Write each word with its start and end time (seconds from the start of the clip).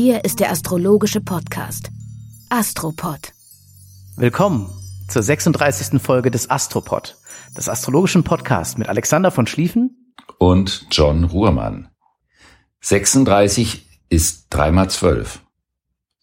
Hier 0.00 0.24
ist 0.24 0.38
der 0.38 0.52
astrologische 0.52 1.20
Podcast 1.20 1.90
Astropod. 2.50 3.32
Willkommen 4.14 4.70
zur 5.08 5.24
36. 5.24 6.00
Folge 6.00 6.30
des 6.30 6.48
Astropod, 6.48 7.16
des 7.56 7.68
astrologischen 7.68 8.22
Podcasts 8.22 8.78
mit 8.78 8.88
Alexander 8.88 9.32
von 9.32 9.48
Schlieffen 9.48 10.14
und 10.38 10.86
John 10.92 11.24
Ruhrmann. 11.24 11.88
36 12.80 13.88
ist 14.08 14.46
dreimal 14.50 14.88
zwölf, 14.88 15.40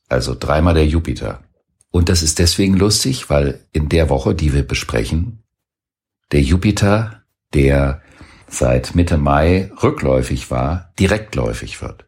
also 0.08 0.38
dreimal 0.40 0.74
der 0.74 0.88
Jupiter. 0.88 1.44
Und 1.92 2.08
das 2.08 2.24
ist 2.24 2.40
deswegen 2.40 2.78
lustig, 2.78 3.30
weil 3.30 3.68
in 3.74 3.90
der 3.90 4.10
Woche, 4.10 4.36
die 4.36 4.54
wir 4.54 4.66
besprechen, 4.66 5.44
der 6.32 6.42
Jupiter, 6.42 7.24
der 7.54 8.02
seit 8.48 8.96
Mitte 8.96 9.18
Mai 9.18 9.70
rückläufig 9.84 10.50
war, 10.50 10.94
direktläufig 10.98 11.82
wird. 11.82 12.06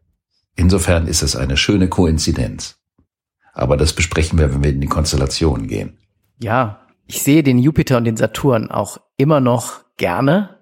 Insofern 0.57 1.07
ist 1.07 1.21
es 1.21 1.35
eine 1.35 1.55
schöne 1.55 1.87
Koinzidenz. 1.87 2.79
Aber 3.53 3.77
das 3.77 3.93
besprechen 3.93 4.37
wir, 4.37 4.53
wenn 4.53 4.63
wir 4.63 4.71
in 4.71 4.81
die 4.81 4.87
Konstellationen 4.87 5.67
gehen. 5.67 5.97
Ja, 6.39 6.81
ich 7.05 7.23
sehe 7.23 7.43
den 7.43 7.59
Jupiter 7.59 7.97
und 7.97 8.03
den 8.03 8.17
Saturn 8.17 8.69
auch 8.69 8.97
immer 9.15 9.39
noch 9.39 9.85
gerne 9.95 10.57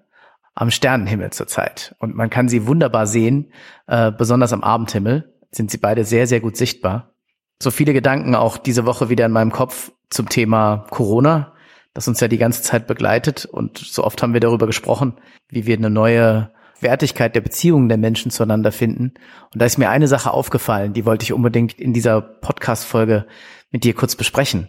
am 0.54 0.70
Sternenhimmel 0.70 1.30
zurzeit. 1.30 1.94
Und 1.98 2.14
man 2.14 2.30
kann 2.30 2.48
sie 2.48 2.66
wunderbar 2.66 3.06
sehen, 3.06 3.52
äh, 3.86 4.12
besonders 4.12 4.52
am 4.52 4.62
Abendhimmel 4.62 5.34
sind 5.50 5.70
sie 5.70 5.78
beide 5.78 6.04
sehr, 6.04 6.26
sehr 6.26 6.40
gut 6.40 6.56
sichtbar. 6.56 7.14
So 7.60 7.70
viele 7.70 7.92
Gedanken 7.92 8.34
auch 8.34 8.58
diese 8.58 8.84
Woche 8.86 9.08
wieder 9.08 9.26
in 9.26 9.32
meinem 9.32 9.52
Kopf 9.52 9.92
zum 10.10 10.28
Thema 10.28 10.86
Corona, 10.90 11.54
das 11.94 12.06
uns 12.06 12.20
ja 12.20 12.28
die 12.28 12.38
ganze 12.38 12.62
Zeit 12.62 12.86
begleitet. 12.86 13.46
Und 13.46 13.78
so 13.78 14.04
oft 14.04 14.22
haben 14.22 14.34
wir 14.34 14.40
darüber 14.40 14.66
gesprochen, 14.66 15.14
wie 15.48 15.66
wir 15.66 15.76
eine 15.76 15.90
neue 15.90 16.50
Wertigkeit 16.80 17.34
der 17.34 17.40
Beziehungen 17.40 17.88
der 17.88 17.98
Menschen 17.98 18.30
zueinander 18.30 18.72
finden. 18.72 19.14
Und 19.52 19.62
da 19.62 19.66
ist 19.66 19.78
mir 19.78 19.90
eine 19.90 20.08
Sache 20.08 20.30
aufgefallen, 20.30 20.92
die 20.92 21.06
wollte 21.06 21.24
ich 21.24 21.32
unbedingt 21.32 21.74
in 21.74 21.92
dieser 21.92 22.20
Podcast-Folge 22.20 23.26
mit 23.70 23.84
dir 23.84 23.94
kurz 23.94 24.16
besprechen. 24.16 24.68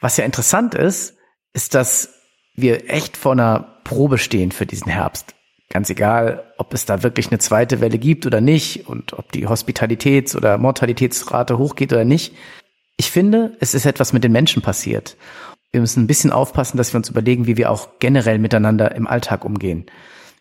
Was 0.00 0.16
ja 0.16 0.24
interessant 0.24 0.74
ist, 0.74 1.16
ist, 1.52 1.74
dass 1.74 2.14
wir 2.54 2.90
echt 2.90 3.16
vor 3.16 3.32
einer 3.32 3.80
Probe 3.84 4.18
stehen 4.18 4.52
für 4.52 4.66
diesen 4.66 4.90
Herbst. 4.90 5.34
Ganz 5.70 5.88
egal, 5.88 6.52
ob 6.58 6.74
es 6.74 6.84
da 6.84 7.02
wirklich 7.02 7.28
eine 7.30 7.38
zweite 7.38 7.80
Welle 7.80 7.98
gibt 7.98 8.26
oder 8.26 8.42
nicht 8.42 8.86
und 8.88 9.14
ob 9.14 9.32
die 9.32 9.48
Hospitalitäts- 9.48 10.36
oder 10.36 10.58
Mortalitätsrate 10.58 11.56
hochgeht 11.56 11.92
oder 11.92 12.04
nicht. 12.04 12.34
Ich 12.98 13.10
finde, 13.10 13.56
es 13.58 13.72
ist 13.72 13.86
etwas 13.86 14.12
mit 14.12 14.22
den 14.22 14.32
Menschen 14.32 14.60
passiert. 14.60 15.16
Wir 15.70 15.80
müssen 15.80 16.02
ein 16.02 16.06
bisschen 16.06 16.30
aufpassen, 16.30 16.76
dass 16.76 16.92
wir 16.92 16.98
uns 16.98 17.08
überlegen, 17.08 17.46
wie 17.46 17.56
wir 17.56 17.70
auch 17.70 17.88
generell 17.98 18.38
miteinander 18.38 18.94
im 18.94 19.06
Alltag 19.06 19.46
umgehen. 19.46 19.86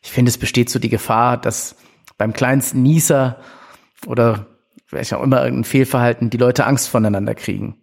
Ich 0.01 0.11
finde, 0.11 0.29
es 0.29 0.37
besteht 0.37 0.69
so 0.69 0.79
die 0.79 0.89
Gefahr, 0.89 1.37
dass 1.37 1.75
beim 2.17 2.33
kleinsten 2.33 2.81
Nieser 2.81 3.37
oder 4.05 4.47
vielleicht 4.85 5.13
auch 5.13 5.23
immer 5.23 5.43
irgendein 5.43 5.63
Fehlverhalten 5.63 6.29
die 6.29 6.37
Leute 6.37 6.65
Angst 6.65 6.89
voneinander 6.89 7.35
kriegen. 7.35 7.77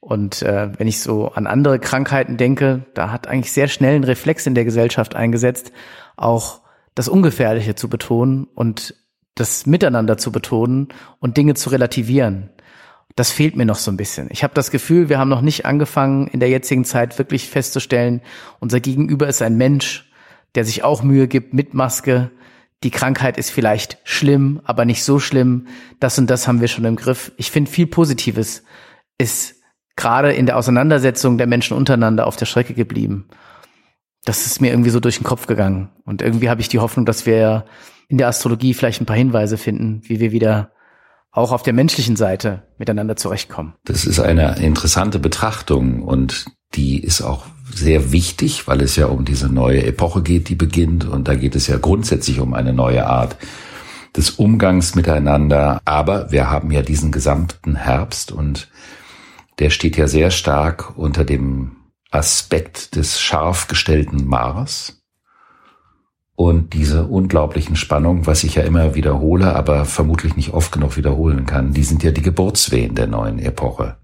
Und 0.00 0.42
äh, 0.42 0.70
wenn 0.78 0.88
ich 0.88 1.00
so 1.00 1.28
an 1.28 1.46
andere 1.46 1.78
Krankheiten 1.78 2.38
denke, 2.38 2.86
da 2.94 3.12
hat 3.12 3.28
eigentlich 3.28 3.52
sehr 3.52 3.68
schnell 3.68 3.96
ein 3.96 4.04
Reflex 4.04 4.46
in 4.46 4.54
der 4.54 4.64
Gesellschaft 4.64 5.14
eingesetzt, 5.14 5.72
auch 6.16 6.62
das 6.94 7.08
Ungefährliche 7.08 7.74
zu 7.74 7.88
betonen 7.88 8.44
und 8.54 8.94
das 9.34 9.66
Miteinander 9.66 10.16
zu 10.16 10.32
betonen 10.32 10.88
und 11.18 11.36
Dinge 11.36 11.54
zu 11.54 11.70
relativieren. 11.70 12.50
Das 13.16 13.30
fehlt 13.30 13.56
mir 13.56 13.66
noch 13.66 13.76
so 13.76 13.90
ein 13.90 13.96
bisschen. 13.96 14.28
Ich 14.30 14.42
habe 14.42 14.54
das 14.54 14.70
Gefühl, 14.70 15.08
wir 15.08 15.18
haben 15.18 15.28
noch 15.28 15.40
nicht 15.42 15.66
angefangen, 15.66 16.26
in 16.28 16.40
der 16.40 16.48
jetzigen 16.48 16.84
Zeit 16.84 17.18
wirklich 17.18 17.48
festzustellen, 17.48 18.22
unser 18.58 18.80
Gegenüber 18.80 19.28
ist 19.28 19.42
ein 19.42 19.56
Mensch, 19.56 20.09
der 20.54 20.64
sich 20.64 20.84
auch 20.84 21.02
Mühe 21.02 21.28
gibt 21.28 21.54
mit 21.54 21.74
Maske. 21.74 22.30
Die 22.82 22.90
Krankheit 22.90 23.36
ist 23.36 23.50
vielleicht 23.50 23.98
schlimm, 24.04 24.60
aber 24.64 24.84
nicht 24.84 25.04
so 25.04 25.18
schlimm. 25.18 25.66
Das 26.00 26.18
und 26.18 26.28
das 26.28 26.48
haben 26.48 26.60
wir 26.60 26.68
schon 26.68 26.84
im 26.84 26.96
Griff. 26.96 27.32
Ich 27.36 27.50
finde, 27.50 27.70
viel 27.70 27.86
Positives 27.86 28.62
ist 29.18 29.56
gerade 29.96 30.32
in 30.32 30.46
der 30.46 30.56
Auseinandersetzung 30.56 31.36
der 31.36 31.46
Menschen 31.46 31.76
untereinander 31.76 32.26
auf 32.26 32.36
der 32.36 32.46
Strecke 32.46 32.74
geblieben. 32.74 33.28
Das 34.24 34.46
ist 34.46 34.60
mir 34.60 34.70
irgendwie 34.70 34.90
so 34.90 35.00
durch 35.00 35.18
den 35.18 35.24
Kopf 35.24 35.46
gegangen. 35.46 35.90
Und 36.04 36.22
irgendwie 36.22 36.48
habe 36.48 36.60
ich 36.60 36.68
die 36.68 36.78
Hoffnung, 36.78 37.06
dass 37.06 37.26
wir 37.26 37.66
in 38.08 38.18
der 38.18 38.28
Astrologie 38.28 38.74
vielleicht 38.74 39.00
ein 39.00 39.06
paar 39.06 39.16
Hinweise 39.16 39.56
finden, 39.56 40.02
wie 40.04 40.20
wir 40.20 40.32
wieder 40.32 40.72
auch 41.32 41.52
auf 41.52 41.62
der 41.62 41.72
menschlichen 41.72 42.16
Seite 42.16 42.64
miteinander 42.76 43.16
zurechtkommen. 43.16 43.74
Das 43.84 44.04
ist 44.04 44.18
eine 44.18 44.56
interessante 44.58 45.18
Betrachtung 45.18 46.02
und 46.02 46.46
die 46.74 47.02
ist 47.02 47.22
auch 47.22 47.46
sehr 47.74 48.12
wichtig, 48.12 48.66
weil 48.66 48.80
es 48.80 48.96
ja 48.96 49.06
um 49.06 49.24
diese 49.24 49.48
neue 49.48 49.84
Epoche 49.84 50.22
geht, 50.22 50.48
die 50.48 50.54
beginnt. 50.54 51.04
Und 51.04 51.28
da 51.28 51.34
geht 51.34 51.54
es 51.54 51.66
ja 51.66 51.78
grundsätzlich 51.78 52.40
um 52.40 52.54
eine 52.54 52.72
neue 52.72 53.06
Art 53.06 53.36
des 54.16 54.30
Umgangs 54.30 54.94
miteinander. 54.94 55.80
Aber 55.84 56.30
wir 56.32 56.50
haben 56.50 56.70
ja 56.70 56.82
diesen 56.82 57.12
gesamten 57.12 57.76
Herbst 57.76 58.32
und 58.32 58.68
der 59.58 59.70
steht 59.70 59.96
ja 59.96 60.08
sehr 60.08 60.30
stark 60.30 60.96
unter 60.96 61.24
dem 61.24 61.76
Aspekt 62.10 62.96
des 62.96 63.20
scharf 63.20 63.68
gestellten 63.68 64.26
Mars 64.26 65.00
und 66.40 66.72
diese 66.72 67.04
unglaublichen 67.04 67.76
Spannungen, 67.76 68.26
was 68.26 68.44
ich 68.44 68.54
ja 68.54 68.62
immer 68.62 68.94
wiederhole, 68.94 69.54
aber 69.54 69.84
vermutlich 69.84 70.36
nicht 70.36 70.54
oft 70.54 70.72
genug 70.72 70.96
wiederholen 70.96 71.44
kann, 71.44 71.74
die 71.74 71.84
sind 71.84 72.02
ja 72.02 72.12
die 72.12 72.22
Geburtswehen 72.22 72.94
der 72.94 73.08
neuen 73.08 73.38
Epoche. 73.38 73.98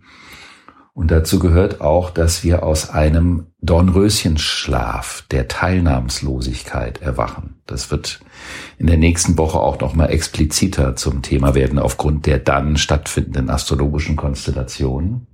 Und 0.96 1.10
dazu 1.10 1.38
gehört 1.38 1.82
auch, 1.82 2.08
dass 2.08 2.42
wir 2.42 2.62
aus 2.62 2.88
einem 2.88 3.48
Dornröschenschlaf 3.60 5.26
der 5.30 5.46
Teilnahmslosigkeit 5.46 7.02
erwachen. 7.02 7.60
Das 7.66 7.90
wird 7.90 8.20
in 8.78 8.86
der 8.86 8.96
nächsten 8.96 9.36
Woche 9.36 9.60
auch 9.60 9.78
noch 9.78 9.94
mal 9.94 10.06
expliziter 10.06 10.96
zum 10.96 11.20
Thema 11.20 11.54
werden 11.54 11.78
aufgrund 11.78 12.24
der 12.24 12.38
dann 12.38 12.78
stattfindenden 12.78 13.50
astrologischen 13.50 14.16
Konstellationen. 14.16 15.26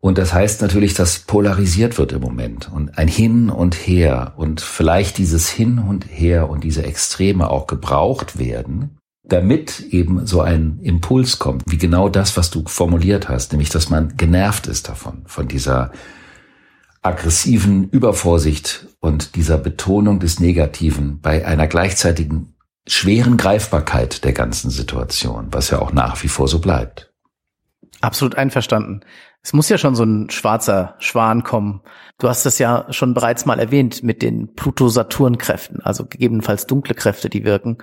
Und 0.00 0.18
das 0.18 0.32
heißt 0.32 0.60
natürlich, 0.60 0.94
dass 0.94 1.20
polarisiert 1.20 1.98
wird 1.98 2.10
im 2.10 2.20
Moment 2.20 2.68
und 2.72 2.98
ein 2.98 3.06
Hin 3.06 3.48
und 3.48 3.76
Her 3.76 4.34
und 4.36 4.60
vielleicht 4.60 5.18
dieses 5.18 5.48
Hin 5.48 5.78
und 5.78 6.02
Her 6.02 6.50
und 6.50 6.64
diese 6.64 6.82
Extreme 6.82 7.48
auch 7.48 7.68
gebraucht 7.68 8.40
werden, 8.40 8.97
damit 9.28 9.80
eben 9.90 10.26
so 10.26 10.40
ein 10.40 10.80
Impuls 10.82 11.38
kommt, 11.38 11.62
wie 11.66 11.78
genau 11.78 12.08
das, 12.08 12.36
was 12.36 12.50
du 12.50 12.64
formuliert 12.66 13.28
hast, 13.28 13.52
nämlich 13.52 13.68
dass 13.68 13.90
man 13.90 14.16
genervt 14.16 14.66
ist 14.66 14.88
davon, 14.88 15.22
von 15.26 15.48
dieser 15.48 15.92
aggressiven 17.02 17.88
Übervorsicht 17.90 18.86
und 19.00 19.36
dieser 19.36 19.58
Betonung 19.58 20.18
des 20.18 20.40
Negativen 20.40 21.20
bei 21.20 21.46
einer 21.46 21.66
gleichzeitigen 21.66 22.54
schweren 22.86 23.36
Greifbarkeit 23.36 24.24
der 24.24 24.32
ganzen 24.32 24.70
Situation, 24.70 25.48
was 25.50 25.70
ja 25.70 25.78
auch 25.80 25.92
nach 25.92 26.22
wie 26.22 26.28
vor 26.28 26.48
so 26.48 26.58
bleibt. 26.58 27.07
Absolut 28.00 28.36
einverstanden. 28.36 29.04
Es 29.42 29.52
muss 29.52 29.68
ja 29.68 29.78
schon 29.78 29.94
so 29.94 30.04
ein 30.04 30.30
schwarzer 30.30 30.94
Schwan 30.98 31.42
kommen. 31.42 31.82
Du 32.18 32.28
hast 32.28 32.46
es 32.46 32.58
ja 32.58 32.86
schon 32.90 33.14
bereits 33.14 33.46
mal 33.46 33.58
erwähnt 33.58 34.02
mit 34.02 34.22
den 34.22 34.54
Pluto-Saturn-Kräften, 34.54 35.80
also 35.80 36.06
gegebenenfalls 36.06 36.66
dunkle 36.66 36.94
Kräfte, 36.94 37.28
die 37.28 37.44
wirken. 37.44 37.78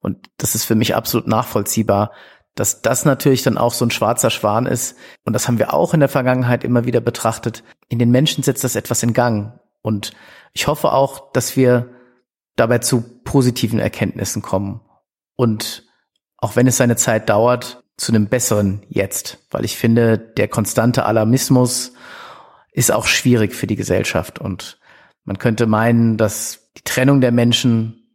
Und 0.00 0.30
das 0.38 0.54
ist 0.54 0.64
für 0.64 0.74
mich 0.74 0.94
absolut 0.94 1.26
nachvollziehbar, 1.26 2.12
dass 2.54 2.82
das 2.82 3.04
natürlich 3.04 3.42
dann 3.42 3.58
auch 3.58 3.72
so 3.72 3.84
ein 3.84 3.90
schwarzer 3.90 4.30
Schwan 4.30 4.66
ist. 4.66 4.96
Und 5.24 5.32
das 5.32 5.48
haben 5.48 5.58
wir 5.58 5.74
auch 5.74 5.94
in 5.94 6.00
der 6.00 6.08
Vergangenheit 6.08 6.64
immer 6.64 6.84
wieder 6.84 7.00
betrachtet. 7.00 7.62
In 7.88 7.98
den 7.98 8.10
Menschen 8.10 8.42
setzt 8.42 8.64
das 8.64 8.76
etwas 8.76 9.02
in 9.02 9.12
Gang. 9.12 9.58
Und 9.82 10.12
ich 10.54 10.66
hoffe 10.66 10.92
auch, 10.92 11.30
dass 11.32 11.56
wir 11.56 11.90
dabei 12.56 12.78
zu 12.78 13.02
positiven 13.24 13.78
Erkenntnissen 13.78 14.42
kommen. 14.42 14.80
Und 15.36 15.86
auch 16.36 16.56
wenn 16.56 16.66
es 16.66 16.76
seine 16.76 16.96
Zeit 16.96 17.28
dauert, 17.28 17.82
zu 17.98 18.12
einem 18.12 18.28
besseren 18.28 18.82
Jetzt, 18.88 19.38
weil 19.50 19.64
ich 19.64 19.76
finde, 19.76 20.16
der 20.16 20.48
konstante 20.48 21.04
Alarmismus 21.04 21.92
ist 22.72 22.92
auch 22.92 23.06
schwierig 23.06 23.54
für 23.54 23.66
die 23.66 23.76
Gesellschaft 23.76 24.38
und 24.38 24.78
man 25.24 25.38
könnte 25.38 25.66
meinen, 25.66 26.16
dass 26.16 26.70
die 26.76 26.82
Trennung 26.84 27.20
der 27.20 27.32
Menschen 27.32 28.08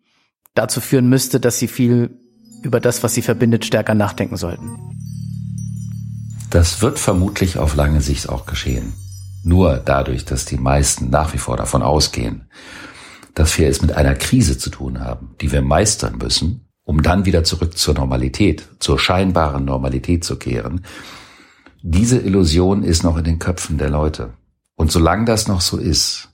dazu 0.56 0.82
führen 0.82 1.10
müsste, 1.10 1.40
dass 1.40 1.60
sie 1.60 1.68
viel 1.68 2.18
über 2.64 2.80
das, 2.80 3.04
was 3.04 3.14
sie 3.14 3.22
verbindet, 3.22 3.66
stärker 3.66 3.94
nachdenken 3.94 4.38
sollten. 4.38 4.72
Das 6.50 6.82
wird 6.82 6.98
vermutlich 6.98 7.58
auf 7.58 7.76
lange 7.76 8.02
Sicht 8.02 8.30
auch 8.30 8.46
geschehen. 8.46 8.94
Nur 9.44 9.78
dadurch, 9.78 10.24
dass 10.24 10.46
die 10.46 10.58
meisten 10.58 11.10
nach 11.10 11.34
wie 11.34 11.38
vor 11.38 11.58
davon 11.58 11.82
ausgehen, 11.82 12.48
dass 13.34 13.58
wir 13.58 13.68
es 13.68 13.82
mit 13.82 13.92
einer 13.92 14.16
Krise 14.16 14.58
zu 14.58 14.70
tun 14.70 15.02
haben, 15.02 15.36
die 15.42 15.52
wir 15.52 15.62
meistern 15.62 16.18
müssen, 16.18 16.68
um 16.84 17.02
dann 17.02 17.26
wieder 17.26 17.44
zurück 17.44 17.78
zur 17.78 17.94
Normalität, 17.94 18.68
zur 18.80 19.00
scheinbaren 19.00 19.66
Normalität 19.66 20.24
zu 20.24 20.38
kehren. 20.38 20.86
Diese 21.82 22.20
Illusion 22.20 22.84
ist 22.84 23.04
noch 23.04 23.18
in 23.18 23.24
den 23.24 23.40
Köpfen 23.40 23.78
der 23.78 23.90
Leute. 23.90 24.34
Und 24.76 24.92
solange 24.92 25.26
das 25.26 25.48
noch 25.48 25.62
so 25.62 25.78
ist, 25.78 26.30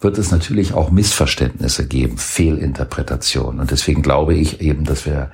wird 0.00 0.18
es 0.18 0.30
natürlich 0.30 0.74
auch 0.74 0.90
Missverständnisse 0.90 1.86
geben, 1.86 2.18
Fehlinterpretationen. 2.18 3.60
Und 3.60 3.70
deswegen 3.70 4.02
glaube 4.02 4.34
ich 4.34 4.60
eben, 4.60 4.84
dass 4.84 5.06
wir 5.06 5.30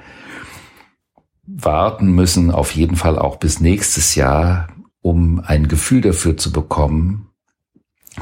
warten 1.44 2.12
müssen, 2.12 2.50
auf 2.50 2.74
jeden 2.74 2.96
Fall 2.96 3.18
auch 3.18 3.36
bis 3.36 3.60
nächstes 3.60 4.14
Jahr, 4.14 4.68
um 5.00 5.40
ein 5.40 5.66
Gefühl 5.66 6.00
dafür 6.00 6.36
zu 6.36 6.52
bekommen, 6.52 7.28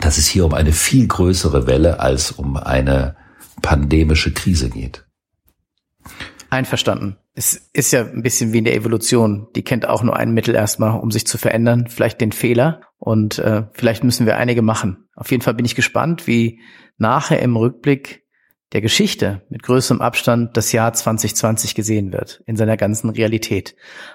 dass 0.01 0.19
es 0.19 0.27
hier 0.27 0.47
um 0.47 0.55
eine 0.55 0.73
viel 0.73 1.07
größere 1.07 1.67
Welle 1.67 2.01
als 2.01 2.33
um 2.33 2.57
eine 2.57 3.17
pandemische 3.61 4.33
Krise 4.33 4.71
geht. 4.71 5.05
Einverstanden. 6.51 7.17
Es 7.35 7.71
ist 7.73 7.93
ja 7.93 8.05
ein 8.05 8.23
bisschen 8.23 8.53
wie 8.53 8.59
in 8.59 8.65
der 8.65 8.75
Evolution. 8.75 9.47
Die 9.55 9.63
kennt 9.63 9.89
auch 9.89 10.03
nur 10.03 10.17
ein 10.17 10.33
Mittel 10.33 10.55
erstmal, 10.55 10.99
um 10.99 11.11
sich 11.11 11.27
zu 11.27 11.39
verändern, 11.39 11.87
vielleicht 11.89 12.21
den 12.21 12.33
Fehler. 12.33 12.81
Und 12.99 13.39
äh, 13.39 13.65
vielleicht 13.73 14.05
müssen 14.05 14.27
wir 14.27 14.37
einige 14.37 14.63
machen. 14.63 15.09
Auf 15.15 15.31
jeden 15.31 15.43
Fall 15.43 15.55
bin 15.55 15.65
ich 15.65 15.77
gespannt, 15.77 16.27
wie 16.27 16.61
nachher 16.99 17.41
im 17.41 17.57
Rückblick 17.57 18.25
der 18.73 18.81
Geschichte 18.81 19.43
mit 19.49 19.63
größerem 19.63 20.01
Abstand 20.01 20.57
das 20.57 20.73
Jahr 20.73 20.93
2020 20.93 21.75
gesehen 21.75 22.13
wird, 22.13 22.43
in 22.47 22.57
seiner 22.57 22.77
ganzen 22.77 23.11
Realität. 23.11 23.75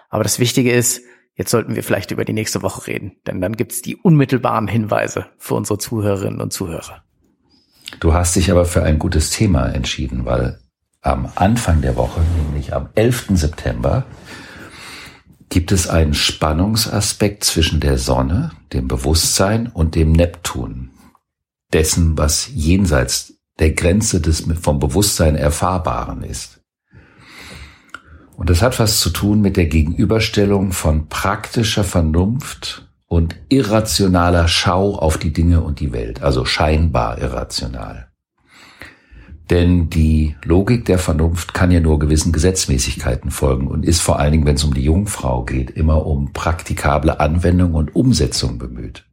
Aber 0.09 0.23
das 0.23 0.39
Wichtige 0.39 0.71
ist, 0.71 1.01
jetzt 1.35 1.51
sollten 1.51 1.75
wir 1.75 1.83
vielleicht 1.83 2.11
über 2.11 2.25
die 2.25 2.33
nächste 2.33 2.61
Woche 2.61 2.88
reden, 2.88 3.17
denn 3.27 3.41
dann 3.41 3.57
gibt's 3.57 3.81
die 3.81 3.97
unmittelbaren 3.97 4.67
Hinweise 4.67 5.25
für 5.38 5.55
unsere 5.55 5.79
Zuhörerinnen 5.79 6.39
und 6.39 6.53
Zuhörer. 6.53 7.03
Du 7.99 8.13
hast 8.13 8.35
dich 8.35 8.49
aber 8.49 8.65
für 8.65 8.83
ein 8.83 8.99
gutes 8.99 9.29
Thema 9.29 9.67
entschieden, 9.67 10.25
weil 10.25 10.59
am 11.05 11.29
Anfang 11.35 11.81
der 11.81 11.95
Woche, 11.95 12.21
nämlich 12.37 12.73
am 12.73 12.89
11. 12.95 13.27
September, 13.33 14.05
gibt 15.49 15.71
es 15.71 15.87
einen 15.87 16.15
Spannungsaspekt 16.15 17.43
zwischen 17.43 17.79
der 17.79 17.97
Sonne, 17.97 18.51
dem 18.73 18.87
Bewusstsein 18.87 19.67
und 19.67 19.95
dem 19.95 20.11
Neptun, 20.11 20.89
dessen, 21.71 22.17
was 22.17 22.49
jenseits 22.53 23.35
der 23.59 23.71
Grenze 23.71 24.19
des 24.19 24.45
vom 24.59 24.79
Bewusstsein 24.79 25.35
Erfahrbaren 25.35 26.23
ist. 26.23 26.59
Und 28.35 28.49
das 28.49 28.61
hat 28.61 28.79
was 28.79 28.99
zu 28.99 29.11
tun 29.11 29.39
mit 29.41 29.55
der 29.55 29.67
Gegenüberstellung 29.67 30.71
von 30.71 31.07
praktischer 31.07 31.83
Vernunft 31.83 32.89
und 33.05 33.35
irrationaler 33.49 34.47
Schau 34.47 34.95
auf 34.95 35.17
die 35.17 35.31
Dinge 35.31 35.61
und 35.61 35.79
die 35.79 35.93
Welt, 35.93 36.21
also 36.21 36.43
scheinbar 36.43 37.19
irrational. 37.19 38.04
Denn 39.50 39.89
die 39.89 40.36
Logik 40.44 40.86
der 40.86 40.97
Vernunft 40.97 41.53
kann 41.53 41.69
ja 41.69 41.80
nur 41.80 42.00
gewissen 42.00 42.31
Gesetzmäßigkeiten 42.31 43.30
folgen 43.30 43.68
und 43.68 43.86
ist 43.86 44.01
vor 44.01 44.18
allen 44.18 44.31
Dingen, 44.31 44.45
wenn 44.45 44.56
es 44.56 44.63
um 44.63 44.74
die 44.74 44.83
Jungfrau 44.83 45.44
geht, 45.44 45.69
immer 45.69 46.06
um 46.06 46.33
praktikable 46.33 47.19
Anwendung 47.19 47.75
und 47.75 47.95
Umsetzung 47.95 48.57
bemüht. 48.57 49.06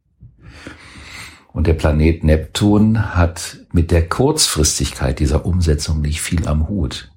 Und 1.51 1.67
der 1.67 1.75
Planet 1.75 2.23
Neptun 2.23 3.15
hat 3.15 3.59
mit 3.71 3.91
der 3.91 4.09
Kurzfristigkeit 4.09 5.19
dieser 5.19 5.45
Umsetzung 5.45 6.01
nicht 6.01 6.21
viel 6.21 6.47
am 6.47 6.67
Hut. 6.67 7.11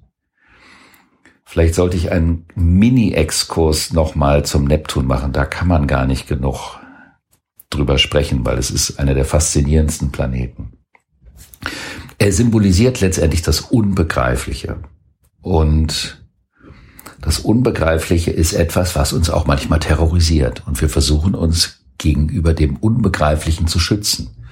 Vielleicht 1.43 1.73
sollte 1.73 1.97
ich 1.97 2.11
einen 2.11 2.45
Mini-Exkurs 2.53 3.93
nochmal 3.93 4.45
zum 4.45 4.65
Neptun 4.65 5.07
machen. 5.07 5.31
Da 5.31 5.45
kann 5.45 5.67
man 5.67 5.87
gar 5.87 6.05
nicht 6.05 6.27
genug 6.27 6.77
drüber 7.71 7.97
sprechen, 7.97 8.45
weil 8.45 8.59
es 8.59 8.69
ist 8.69 8.99
einer 8.99 9.15
der 9.15 9.25
faszinierendsten 9.25 10.11
Planeten. 10.11 10.66
Er 12.17 12.31
symbolisiert 12.31 13.01
letztendlich 13.01 13.41
das 13.41 13.61
Unbegreifliche. 13.61 14.77
Und 15.41 16.25
das 17.21 17.39
Unbegreifliche 17.39 18.31
ist 18.31 18.53
etwas, 18.53 18.95
was 18.95 19.13
uns 19.13 19.29
auch 19.29 19.45
manchmal 19.45 19.79
terrorisiert. 19.79 20.63
Und 20.67 20.81
wir 20.81 20.89
versuchen 20.89 21.35
uns 21.35 21.85
gegenüber 21.97 22.53
dem 22.53 22.77
Unbegreiflichen 22.77 23.67
zu 23.67 23.79
schützen. 23.79 24.45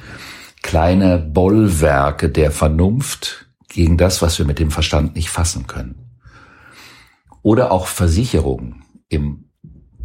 Kleine 0.61 1.19
Bollwerke 1.19 2.29
der 2.29 2.51
Vernunft 2.51 3.47
gegen 3.69 3.97
das, 3.97 4.21
was 4.21 4.39
wir 4.39 4.45
mit 4.45 4.59
dem 4.59 4.71
Verstand 4.71 5.15
nicht 5.15 5.29
fassen 5.29 5.67
können. 5.67 6.17
Oder 7.41 7.71
auch 7.71 7.87
Versicherungen 7.87 8.83
im 9.09 9.44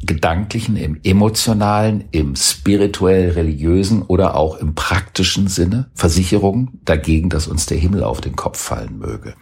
gedanklichen, 0.03 0.77
im 0.77 0.99
emotionalen, 1.03 2.05
im 2.11 2.35
spirituell-religiösen 2.37 4.03
oder 4.03 4.35
auch 4.35 4.57
im 4.57 4.75
praktischen 4.75 5.49
Sinne 5.49 5.91
Versicherung 5.95 6.81
dagegen, 6.85 7.29
dass 7.29 7.47
uns 7.47 7.67
der 7.67 7.79
Himmel 7.79 8.03
auf 8.03 8.21
den 8.21 8.37
Kopf 8.37 8.59
fallen 8.59 8.99
möge. 8.99 9.35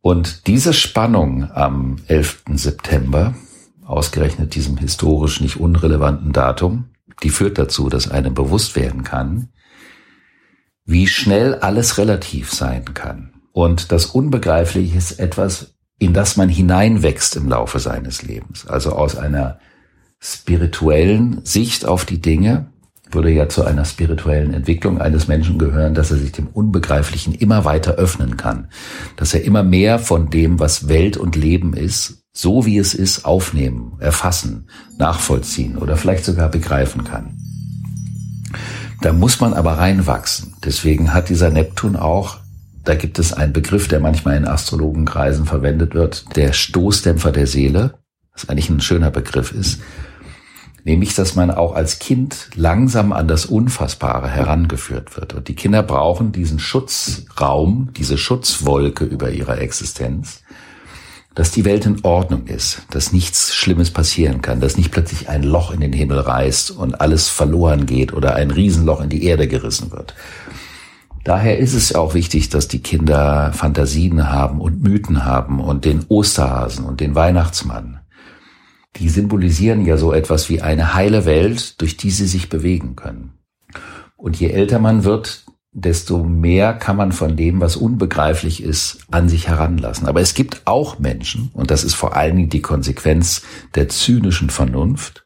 Und 0.00 0.46
diese 0.48 0.72
Spannung 0.72 1.50
am 1.52 1.96
11. 2.08 2.44
September, 2.54 3.34
ausgerechnet 3.84 4.54
diesem 4.54 4.76
historisch 4.76 5.40
nicht 5.40 5.56
unrelevanten 5.56 6.32
Datum, 6.32 6.86
die 7.22 7.30
führt 7.30 7.58
dazu, 7.58 7.88
dass 7.88 8.10
einem 8.10 8.34
bewusst 8.34 8.76
werden 8.76 9.04
kann, 9.04 9.48
wie 10.84 11.06
schnell 11.06 11.54
alles 11.54 11.96
relativ 11.96 12.52
sein 12.52 12.92
kann. 12.92 13.32
Und 13.52 13.92
das 13.92 14.06
Unbegreifliche 14.06 14.98
ist 14.98 15.12
etwas, 15.20 15.73
in 15.98 16.12
das 16.12 16.36
man 16.36 16.48
hineinwächst 16.48 17.36
im 17.36 17.48
Laufe 17.48 17.78
seines 17.78 18.22
Lebens. 18.22 18.66
Also 18.66 18.92
aus 18.92 19.16
einer 19.16 19.58
spirituellen 20.18 21.44
Sicht 21.44 21.86
auf 21.86 22.04
die 22.04 22.20
Dinge 22.20 22.66
würde 23.10 23.30
ja 23.30 23.48
zu 23.48 23.64
einer 23.64 23.84
spirituellen 23.84 24.54
Entwicklung 24.54 25.00
eines 25.00 25.28
Menschen 25.28 25.58
gehören, 25.58 25.94
dass 25.94 26.10
er 26.10 26.16
sich 26.16 26.32
dem 26.32 26.48
Unbegreiflichen 26.48 27.34
immer 27.34 27.64
weiter 27.64 27.92
öffnen 27.92 28.36
kann, 28.36 28.68
dass 29.16 29.34
er 29.34 29.44
immer 29.44 29.62
mehr 29.62 29.98
von 29.98 30.30
dem, 30.30 30.58
was 30.58 30.88
Welt 30.88 31.16
und 31.16 31.36
Leben 31.36 31.74
ist, 31.74 32.24
so 32.32 32.66
wie 32.66 32.78
es 32.78 32.94
ist, 32.94 33.24
aufnehmen, 33.24 33.96
erfassen, 34.00 34.68
nachvollziehen 34.98 35.78
oder 35.78 35.96
vielleicht 35.96 36.24
sogar 36.24 36.48
begreifen 36.48 37.04
kann. 37.04 37.38
Da 39.00 39.12
muss 39.12 39.40
man 39.40 39.52
aber 39.52 39.78
reinwachsen. 39.78 40.54
Deswegen 40.64 41.12
hat 41.12 41.28
dieser 41.28 41.50
Neptun 41.50 41.96
auch 41.96 42.38
da 42.84 42.94
gibt 42.94 43.18
es 43.18 43.32
einen 43.32 43.52
Begriff, 43.52 43.88
der 43.88 44.00
manchmal 44.00 44.36
in 44.36 44.46
Astrologenkreisen 44.46 45.46
verwendet 45.46 45.94
wird, 45.94 46.36
der 46.36 46.52
Stoßdämpfer 46.52 47.32
der 47.32 47.46
Seele, 47.46 47.94
was 48.32 48.48
eigentlich 48.48 48.68
ein 48.68 48.80
schöner 48.80 49.10
Begriff 49.10 49.52
ist. 49.52 49.80
Nämlich, 50.86 51.14
dass 51.14 51.34
man 51.34 51.50
auch 51.50 51.74
als 51.74 51.98
Kind 51.98 52.50
langsam 52.56 53.14
an 53.14 53.26
das 53.26 53.46
Unfassbare 53.46 54.28
herangeführt 54.28 55.16
wird. 55.16 55.32
Und 55.32 55.48
die 55.48 55.54
Kinder 55.54 55.82
brauchen 55.82 56.30
diesen 56.30 56.58
Schutzraum, 56.58 57.90
diese 57.96 58.18
Schutzwolke 58.18 59.04
über 59.04 59.30
ihrer 59.30 59.58
Existenz, 59.58 60.42
dass 61.34 61.50
die 61.50 61.64
Welt 61.64 61.86
in 61.86 62.04
Ordnung 62.04 62.46
ist, 62.48 62.82
dass 62.90 63.12
nichts 63.12 63.54
Schlimmes 63.54 63.90
passieren 63.90 64.42
kann, 64.42 64.60
dass 64.60 64.76
nicht 64.76 64.92
plötzlich 64.92 65.30
ein 65.30 65.42
Loch 65.42 65.72
in 65.72 65.80
den 65.80 65.94
Himmel 65.94 66.18
reißt 66.20 66.70
und 66.72 67.00
alles 67.00 67.30
verloren 67.30 67.86
geht 67.86 68.12
oder 68.12 68.34
ein 68.34 68.50
Riesenloch 68.50 69.00
in 69.00 69.08
die 69.08 69.24
Erde 69.24 69.48
gerissen 69.48 69.90
wird. 69.90 70.14
Daher 71.24 71.58
ist 71.58 71.72
es 71.72 71.94
auch 71.94 72.12
wichtig, 72.12 72.50
dass 72.50 72.68
die 72.68 72.80
Kinder 72.80 73.50
Fantasien 73.54 74.30
haben 74.30 74.60
und 74.60 74.82
Mythen 74.82 75.24
haben 75.24 75.58
und 75.58 75.86
den 75.86 76.04
Osterhasen 76.08 76.84
und 76.84 77.00
den 77.00 77.14
Weihnachtsmann. 77.14 78.00
Die 78.96 79.08
symbolisieren 79.08 79.86
ja 79.86 79.96
so 79.96 80.12
etwas 80.12 80.50
wie 80.50 80.60
eine 80.60 80.94
heile 80.94 81.24
Welt, 81.24 81.80
durch 81.80 81.96
die 81.96 82.10
sie 82.10 82.26
sich 82.26 82.50
bewegen 82.50 82.94
können. 82.94 83.32
Und 84.16 84.38
je 84.38 84.50
älter 84.50 84.78
man 84.78 85.04
wird, 85.04 85.44
desto 85.72 86.22
mehr 86.22 86.74
kann 86.74 86.96
man 86.96 87.10
von 87.10 87.36
dem, 87.36 87.60
was 87.60 87.76
unbegreiflich 87.76 88.62
ist, 88.62 88.98
an 89.10 89.28
sich 89.28 89.48
heranlassen. 89.48 90.06
Aber 90.06 90.20
es 90.20 90.34
gibt 90.34 90.62
auch 90.66 90.98
Menschen, 90.98 91.50
und 91.52 91.70
das 91.70 91.84
ist 91.84 91.94
vor 91.94 92.16
allen 92.16 92.36
Dingen 92.36 92.50
die 92.50 92.62
Konsequenz 92.62 93.42
der 93.74 93.88
zynischen 93.88 94.50
Vernunft, 94.50 95.23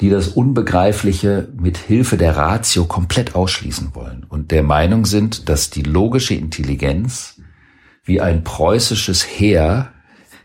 die 0.00 0.08
das 0.08 0.28
Unbegreifliche 0.28 1.48
mit 1.56 1.76
Hilfe 1.76 2.16
der 2.16 2.36
Ratio 2.36 2.86
komplett 2.86 3.34
ausschließen 3.34 3.94
wollen 3.94 4.24
und 4.28 4.50
der 4.50 4.62
Meinung 4.62 5.04
sind, 5.04 5.48
dass 5.48 5.68
die 5.68 5.82
logische 5.82 6.34
Intelligenz 6.34 7.40
wie 8.02 8.20
ein 8.20 8.42
preußisches 8.42 9.22
Heer 9.22 9.92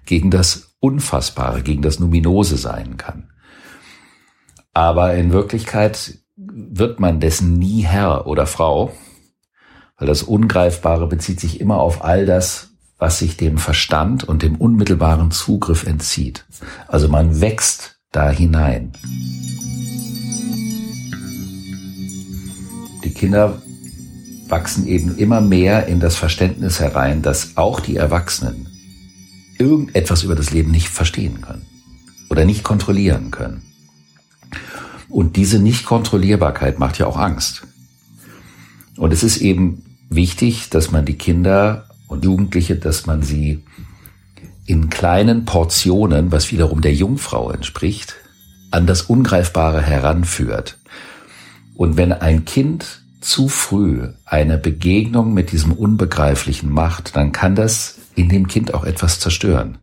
gegen 0.05 0.29
das 0.29 0.75
Unfassbare, 0.79 1.61
gegen 1.63 1.81
das 1.81 1.99
Numinose 1.99 2.57
sein 2.57 2.97
kann. 2.97 3.31
Aber 4.73 5.15
in 5.15 5.31
Wirklichkeit 5.31 6.19
wird 6.35 6.99
man 6.99 7.21
dessen 7.21 7.57
nie 7.57 7.83
Herr 7.83 8.27
oder 8.27 8.45
Frau, 8.45 8.91
weil 9.97 10.07
das 10.07 10.21
Ungreifbare 10.21 11.07
bezieht 11.07 11.39
sich 11.39 11.61
immer 11.61 11.77
auf 11.77 12.03
all 12.03 12.25
das, 12.25 12.71
was 12.97 13.19
sich 13.19 13.37
dem 13.37 13.57
Verstand 13.57 14.25
und 14.25 14.43
dem 14.43 14.57
unmittelbaren 14.57 15.31
Zugriff 15.31 15.85
entzieht. 15.85 16.45
Also 16.87 17.07
man 17.07 17.39
wächst 17.39 17.94
da 18.15 18.29
hinein. 18.29 18.91
Die 23.03 23.13
Kinder 23.13 23.61
wachsen 24.47 24.87
eben 24.87 25.17
immer 25.17 25.41
mehr 25.41 25.87
in 25.87 25.99
das 25.99 26.15
Verständnis 26.15 26.79
herein, 26.79 27.21
dass 27.21 27.57
auch 27.57 27.79
die 27.79 27.97
Erwachsenen 27.97 28.67
irgendetwas 29.57 30.23
über 30.23 30.35
das 30.35 30.51
Leben 30.51 30.71
nicht 30.71 30.89
verstehen 30.89 31.41
können 31.41 31.65
oder 32.29 32.45
nicht 32.45 32.63
kontrollieren 32.63 33.31
können. 33.31 33.63
Und 35.09 35.35
diese 35.35 35.59
Nichtkontrollierbarkeit 35.59 36.79
macht 36.79 36.97
ja 36.97 37.07
auch 37.07 37.17
Angst. 37.17 37.67
Und 38.97 39.13
es 39.13 39.23
ist 39.23 39.37
eben 39.37 39.83
wichtig, 40.09 40.69
dass 40.69 40.91
man 40.91 41.05
die 41.05 41.17
Kinder 41.17 41.89
und 42.07 42.23
Jugendliche, 42.23 42.75
dass 42.75 43.05
man 43.05 43.23
sie 43.23 43.63
in 44.65 44.89
kleinen 44.89 45.45
Portionen, 45.45 46.31
was 46.31 46.51
wiederum 46.51 46.81
der 46.81 46.93
Jungfrau 46.93 47.51
entspricht, 47.51 48.15
an 48.71 48.87
das 48.87 49.03
Ungreifbare 49.03 49.81
heranführt. 49.81 50.79
Und 51.75 51.97
wenn 51.97 52.13
ein 52.13 52.45
Kind 52.45 53.01
zu 53.21 53.47
früh 53.47 54.09
eine 54.25 54.57
Begegnung 54.57 55.33
mit 55.33 55.51
diesem 55.51 55.71
Unbegreiflichen 55.71 56.71
macht, 56.71 57.15
dann 57.15 57.31
kann 57.31 57.55
das 57.55 57.99
in 58.15 58.29
dem 58.29 58.47
Kind 58.47 58.73
auch 58.73 58.83
etwas 58.83 59.19
zerstören, 59.19 59.77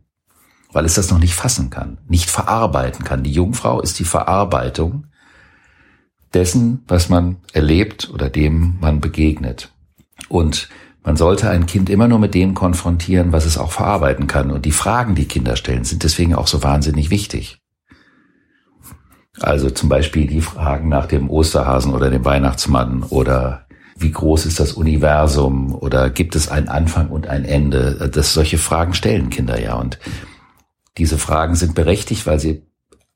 weil 0.71 0.85
es 0.85 0.95
das 0.95 1.11
noch 1.11 1.19
nicht 1.19 1.35
fassen 1.35 1.69
kann, 1.69 1.97
nicht 2.07 2.29
verarbeiten 2.29 3.05
kann. 3.05 3.23
Die 3.23 3.31
Jungfrau 3.31 3.81
ist 3.81 3.99
die 3.99 4.05
Verarbeitung 4.05 5.07
dessen, 6.33 6.83
was 6.87 7.09
man 7.09 7.37
erlebt 7.51 8.09
oder 8.11 8.29
dem 8.29 8.77
man 8.79 8.99
begegnet. 8.99 9.71
Und 10.29 10.69
man 11.03 11.17
sollte 11.17 11.49
ein 11.49 11.65
Kind 11.65 11.89
immer 11.89 12.07
nur 12.07 12.19
mit 12.19 12.33
dem 12.33 12.53
konfrontieren, 12.53 13.33
was 13.33 13.45
es 13.45 13.57
auch 13.57 13.71
verarbeiten 13.71 14.27
kann. 14.27 14.51
Und 14.51 14.65
die 14.65 14.71
Fragen, 14.71 15.15
die 15.15 15.27
Kinder 15.27 15.55
stellen, 15.55 15.83
sind 15.83 16.03
deswegen 16.03 16.33
auch 16.33 16.47
so 16.47 16.63
wahnsinnig 16.63 17.09
wichtig. 17.09 17.59
Also 19.39 19.69
zum 19.69 19.89
Beispiel 19.89 20.27
die 20.27 20.41
Fragen 20.41 20.89
nach 20.89 21.07
dem 21.07 21.29
Osterhasen 21.29 21.93
oder 21.93 22.09
dem 22.09 22.23
Weihnachtsmann 22.23 23.03
oder 23.03 23.65
wie 23.97 24.11
groß 24.11 24.45
ist 24.45 24.59
das 24.59 24.73
Universum 24.73 25.75
oder 25.75 26.09
gibt 26.09 26.35
es 26.35 26.49
einen 26.49 26.67
Anfang 26.67 27.09
und 27.09 27.27
ein 27.27 27.43
Ende? 27.43 28.09
Das 28.13 28.33
solche 28.33 28.57
Fragen 28.57 28.93
stellen 28.93 29.29
Kinder 29.29 29.59
ja 29.59 29.75
und 29.75 29.99
diese 30.97 31.17
Fragen 31.17 31.55
sind 31.55 31.75
berechtigt, 31.75 32.25
weil 32.27 32.39
sie 32.39 32.63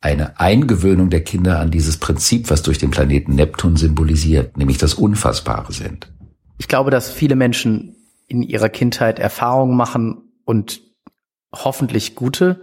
eine 0.02 0.40
Eingewöhnung 0.40 1.10
der 1.10 1.24
Kinder 1.24 1.60
an 1.60 1.72
dieses 1.72 1.98
Prinzip, 1.98 2.50
was 2.50 2.64
durch 2.64 2.78
den 2.78 2.92
Planeten 2.92 3.36
Neptun 3.36 3.76
symbolisiert, 3.76 4.58
nämlich 4.58 4.78
das 4.78 4.94
Unfassbare 4.94 5.74
sind. 5.74 6.12
Ich 6.58 6.68
glaube, 6.68 6.92
dass 6.92 7.12
viele 7.12 7.36
Menschen 7.36 7.96
in 8.28 8.42
ihrer 8.44 8.70
Kindheit 8.70 9.20
Erfahrungen 9.20 9.76
machen 9.76 10.32
und 10.46 10.82
hoffentlich 11.54 12.16
gute. 12.16 12.62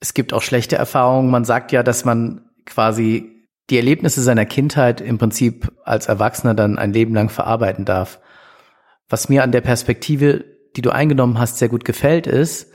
Es 0.00 0.14
gibt 0.14 0.32
auch 0.32 0.42
schlechte 0.42 0.76
Erfahrungen. 0.76 1.30
Man 1.30 1.44
sagt 1.44 1.72
ja, 1.72 1.82
dass 1.82 2.04
man 2.04 2.50
quasi 2.66 3.46
die 3.68 3.76
Erlebnisse 3.76 4.22
seiner 4.22 4.46
Kindheit 4.46 5.00
im 5.00 5.18
Prinzip 5.18 5.72
als 5.84 6.06
Erwachsener 6.06 6.54
dann 6.54 6.78
ein 6.78 6.92
Leben 6.92 7.14
lang 7.14 7.28
verarbeiten 7.28 7.84
darf. 7.84 8.20
Was 9.08 9.28
mir 9.28 9.42
an 9.42 9.52
der 9.52 9.60
Perspektive, 9.60 10.44
die 10.76 10.82
du 10.82 10.90
eingenommen 10.90 11.38
hast, 11.38 11.58
sehr 11.58 11.68
gut 11.68 11.84
gefällt, 11.84 12.26
ist, 12.26 12.72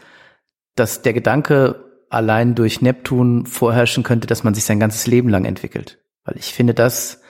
dass 0.76 1.02
der 1.02 1.14
Gedanke 1.14 1.84
allein 2.10 2.56
durch 2.56 2.82
Neptun 2.82 3.46
vorherrschen 3.46 4.04
könnte, 4.04 4.28
dass 4.28 4.44
man 4.44 4.54
sich 4.54 4.66
sein 4.66 4.80
ganzes 4.80 5.08
Leben 5.08 5.30
lang 5.30 5.46
entwickelt. 5.46 6.00
Weil 6.24 6.38
ich 6.38 6.54
finde 6.54 6.74
das 6.74 7.22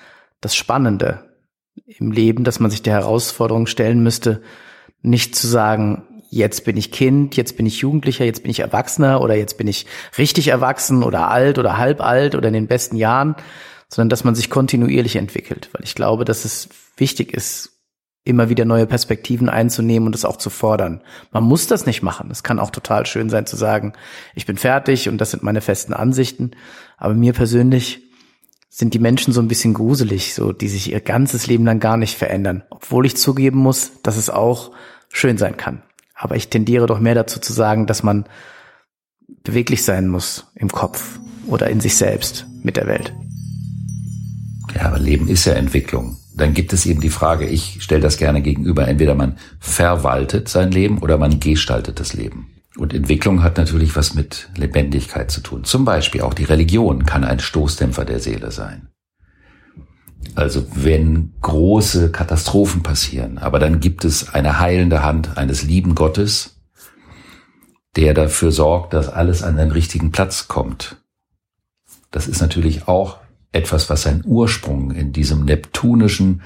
das 0.41 0.55
Spannende 0.55 1.35
im 1.86 2.12
Leben, 2.12 2.44
dass 2.44 2.60
man 2.60 2.72
sich 2.72 2.82
der 2.82 2.94
Herausforderung 2.94 3.67
stellen 3.67 4.01
müsste, 4.01 4.41
nicht 5.01 5.36
zu 5.36 5.48
sagen, 5.48 6.03
jetzt 6.29 6.65
bin 6.65 6.77
ich 6.77 6.91
Kind, 6.91 7.38
jetzt 7.38 7.58
bin 7.58 7.65
ich 7.65 7.79
Jugendlicher, 7.79 8.25
jetzt 8.25 8.44
bin 8.44 8.51
ich 8.51 8.60
Erwachsener 8.60 9.22
oder 9.22 9.36
jetzt 9.36 9.58
bin 9.58 9.67
ich 9.67 9.86
richtig 10.17 10.50
erwachsen 10.50 11.03
oder 11.03 11.29
alt 11.29 11.60
oder 11.60 11.77
halb 11.77 12.01
alt 12.01 12.36
oder 12.36 12.48
in 12.48 12.53
den 12.53 12.67
besten 12.67 12.98
Jahren, 12.98 13.36
sondern 13.88 14.10
dass 14.10 14.24
man 14.24 14.36
sich 14.36 14.50
kontinuierlich 14.50 15.15
entwickelt, 15.15 15.70
weil 15.74 15.84
ich 15.84 15.96
glaube, 15.96 16.25
dass 16.25 16.44
es 16.46 16.70
wichtig 16.98 17.34
ist, 17.34 17.72
immer 18.25 18.50
wieder 18.50 18.65
neue 18.65 18.88
Perspektiven 18.88 19.50
einzunehmen 19.50 20.08
und 20.08 20.15
es 20.15 20.25
auch 20.25 20.38
zu 20.38 20.50
fordern. 20.50 21.01
Man 21.32 21.44
muss 21.44 21.67
das 21.67 21.86
nicht 21.86 22.01
machen. 22.01 22.29
Es 22.32 22.41
kann 22.41 22.60
auch 22.60 22.72
total 22.72 23.05
schön 23.05 23.29
sein 23.29 23.46
zu 23.46 23.55
sagen, 23.55 23.94
ich 24.34 24.48
bin 24.48 24.58
fertig 24.58 25.08
und 25.08 25.20
das 25.20 25.32
sind 25.32 25.44
meine 25.44 25.62
festen 25.62 25.94
Ansichten. 25.94 26.51
Aber 26.98 27.13
mir 27.13 27.34
persönlich 27.34 28.04
sind 28.75 28.94
die 28.94 29.00
Menschen 29.00 29.32
so 29.32 29.39
ein 29.39 29.48
bisschen 29.48 29.74
gruselig, 29.74 30.34
so, 30.34 30.51
die 30.51 30.67
sich 30.67 30.91
ihr 30.91 31.00
ganzes 31.00 31.48
Leben 31.48 31.63
lang 31.63 31.79
gar 31.79 31.96
nicht 31.96 32.17
verändern. 32.17 32.65
Obwohl 32.70 33.05
ich 33.05 33.15
zugeben 33.15 33.58
muss, 33.58 33.94
dass 34.03 34.17
es 34.17 34.29
auch 34.29 34.72
schön 35.08 35.38
sein 35.38 35.55
kann. 35.55 35.82
Aber 36.13 36.36
ich 36.36 36.50
tendiere 36.50 36.86
doch 36.86 37.00
mehr 37.00 37.15
dazu 37.15 37.39
zu 37.39 37.53
sagen, 37.53 37.88
dass 37.88 38.03
man 38.03 38.25
beweglich 39.46 39.86
sein 39.86 40.10
muss 40.10 40.48
im 40.55 40.67
Kopf 40.67 41.20
oder 41.48 41.70
in 41.70 41.79
sich 41.79 41.96
selbst 41.96 42.48
mit 42.63 42.75
der 42.75 42.86
Welt. 42.86 43.13
Ja, 44.75 44.88
aber 44.88 45.00
Leben 45.00 45.29
ist 45.29 45.46
ja 45.46 45.53
Entwicklung. 45.53 46.17
Dann 46.36 46.53
gibt 46.53 46.74
es 46.74 46.86
eben 46.86 47.00
die 47.00 47.10
Frage, 47.10 47.48
ich 47.48 47.82
stelle 47.82 48.01
das 48.01 48.17
gerne 48.17 48.41
gegenüber, 48.41 48.89
entweder 48.89 49.15
man 49.15 49.38
verwaltet 49.62 50.50
sein 50.50 50.72
Leben 50.72 50.98
oder 50.98 51.17
man 51.17 51.39
gestaltet 51.39 52.01
das 52.01 52.12
Leben. 52.13 52.54
Und 52.77 52.94
Entwicklung 52.94 53.41
hat 53.41 53.58
natürlich 53.58 53.96
was 53.96 54.13
mit 54.13 54.50
Lebendigkeit 54.58 55.32
zu 55.32 55.41
tun. 55.41 55.63
Zum 55.63 55.86
Beispiel 55.86 56.22
auch 56.22 56.34
die 56.34 56.44
Religion 56.44 57.05
kann 57.05 57.24
ein 57.24 57.39
Stoßdämpfer 57.39 58.03
der 58.03 58.20
Seele 58.20 58.51
sein. 58.51 58.89
Also 60.34 60.65
wenn 60.74 61.34
große 61.41 62.12
Katastrophen 62.12 62.84
passieren, 62.84 63.38
aber 63.38 63.60
dann 63.60 63.79
gibt 63.79 64.03
es 64.03 64.34
eine 64.34 64.60
heilende 64.60 65.03
Hand 65.03 65.38
eines 65.38 65.63
lieben 65.63 65.96
Gottes, 65.96 66.60
der 67.96 68.13
dafür 68.13 68.51
sorgt, 68.51 68.94
dass 68.94 69.08
alles 69.08 69.44
an 69.44 69.55
den 69.55 69.72
richtigen 69.72 70.12
Platz 70.12 70.48
kommt. 70.48 70.98
Das 72.12 72.27
ist 72.27 72.41
natürlich 72.41 72.88
auch 72.88 73.20
etwas, 73.53 73.89
was 73.89 74.01
seinen 74.01 74.24
Ursprung 74.25 74.91
in 74.91 75.13
diesem 75.13 75.46
neptunischen 75.46 76.41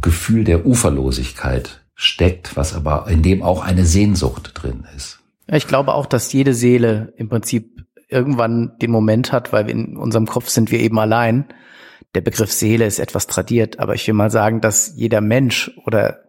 Gefühl 0.00 0.44
der 0.44 0.64
Uferlosigkeit 0.64 1.84
steckt, 1.94 2.56
was 2.56 2.74
aber 2.74 3.06
in 3.08 3.22
dem 3.22 3.42
auch 3.42 3.62
eine 3.62 3.84
Sehnsucht 3.84 4.52
drin 4.54 4.84
ist. 4.96 5.20
Ich 5.46 5.66
glaube 5.66 5.94
auch, 5.94 6.06
dass 6.06 6.32
jede 6.32 6.54
Seele 6.54 7.12
im 7.16 7.28
Prinzip 7.28 7.84
irgendwann 8.08 8.76
den 8.80 8.90
Moment 8.90 9.32
hat, 9.32 9.52
weil 9.52 9.68
in 9.68 9.96
unserem 9.96 10.26
Kopf 10.26 10.48
sind 10.48 10.70
wir 10.70 10.80
eben 10.80 10.98
allein, 10.98 11.46
der 12.14 12.20
Begriff 12.20 12.52
Seele 12.52 12.86
ist 12.86 13.00
etwas 13.00 13.26
tradiert, 13.26 13.80
aber 13.80 13.94
ich 13.94 14.06
will 14.06 14.14
mal 14.14 14.30
sagen, 14.30 14.60
dass 14.60 14.92
jeder 14.96 15.20
Mensch 15.20 15.70
oder 15.84 16.20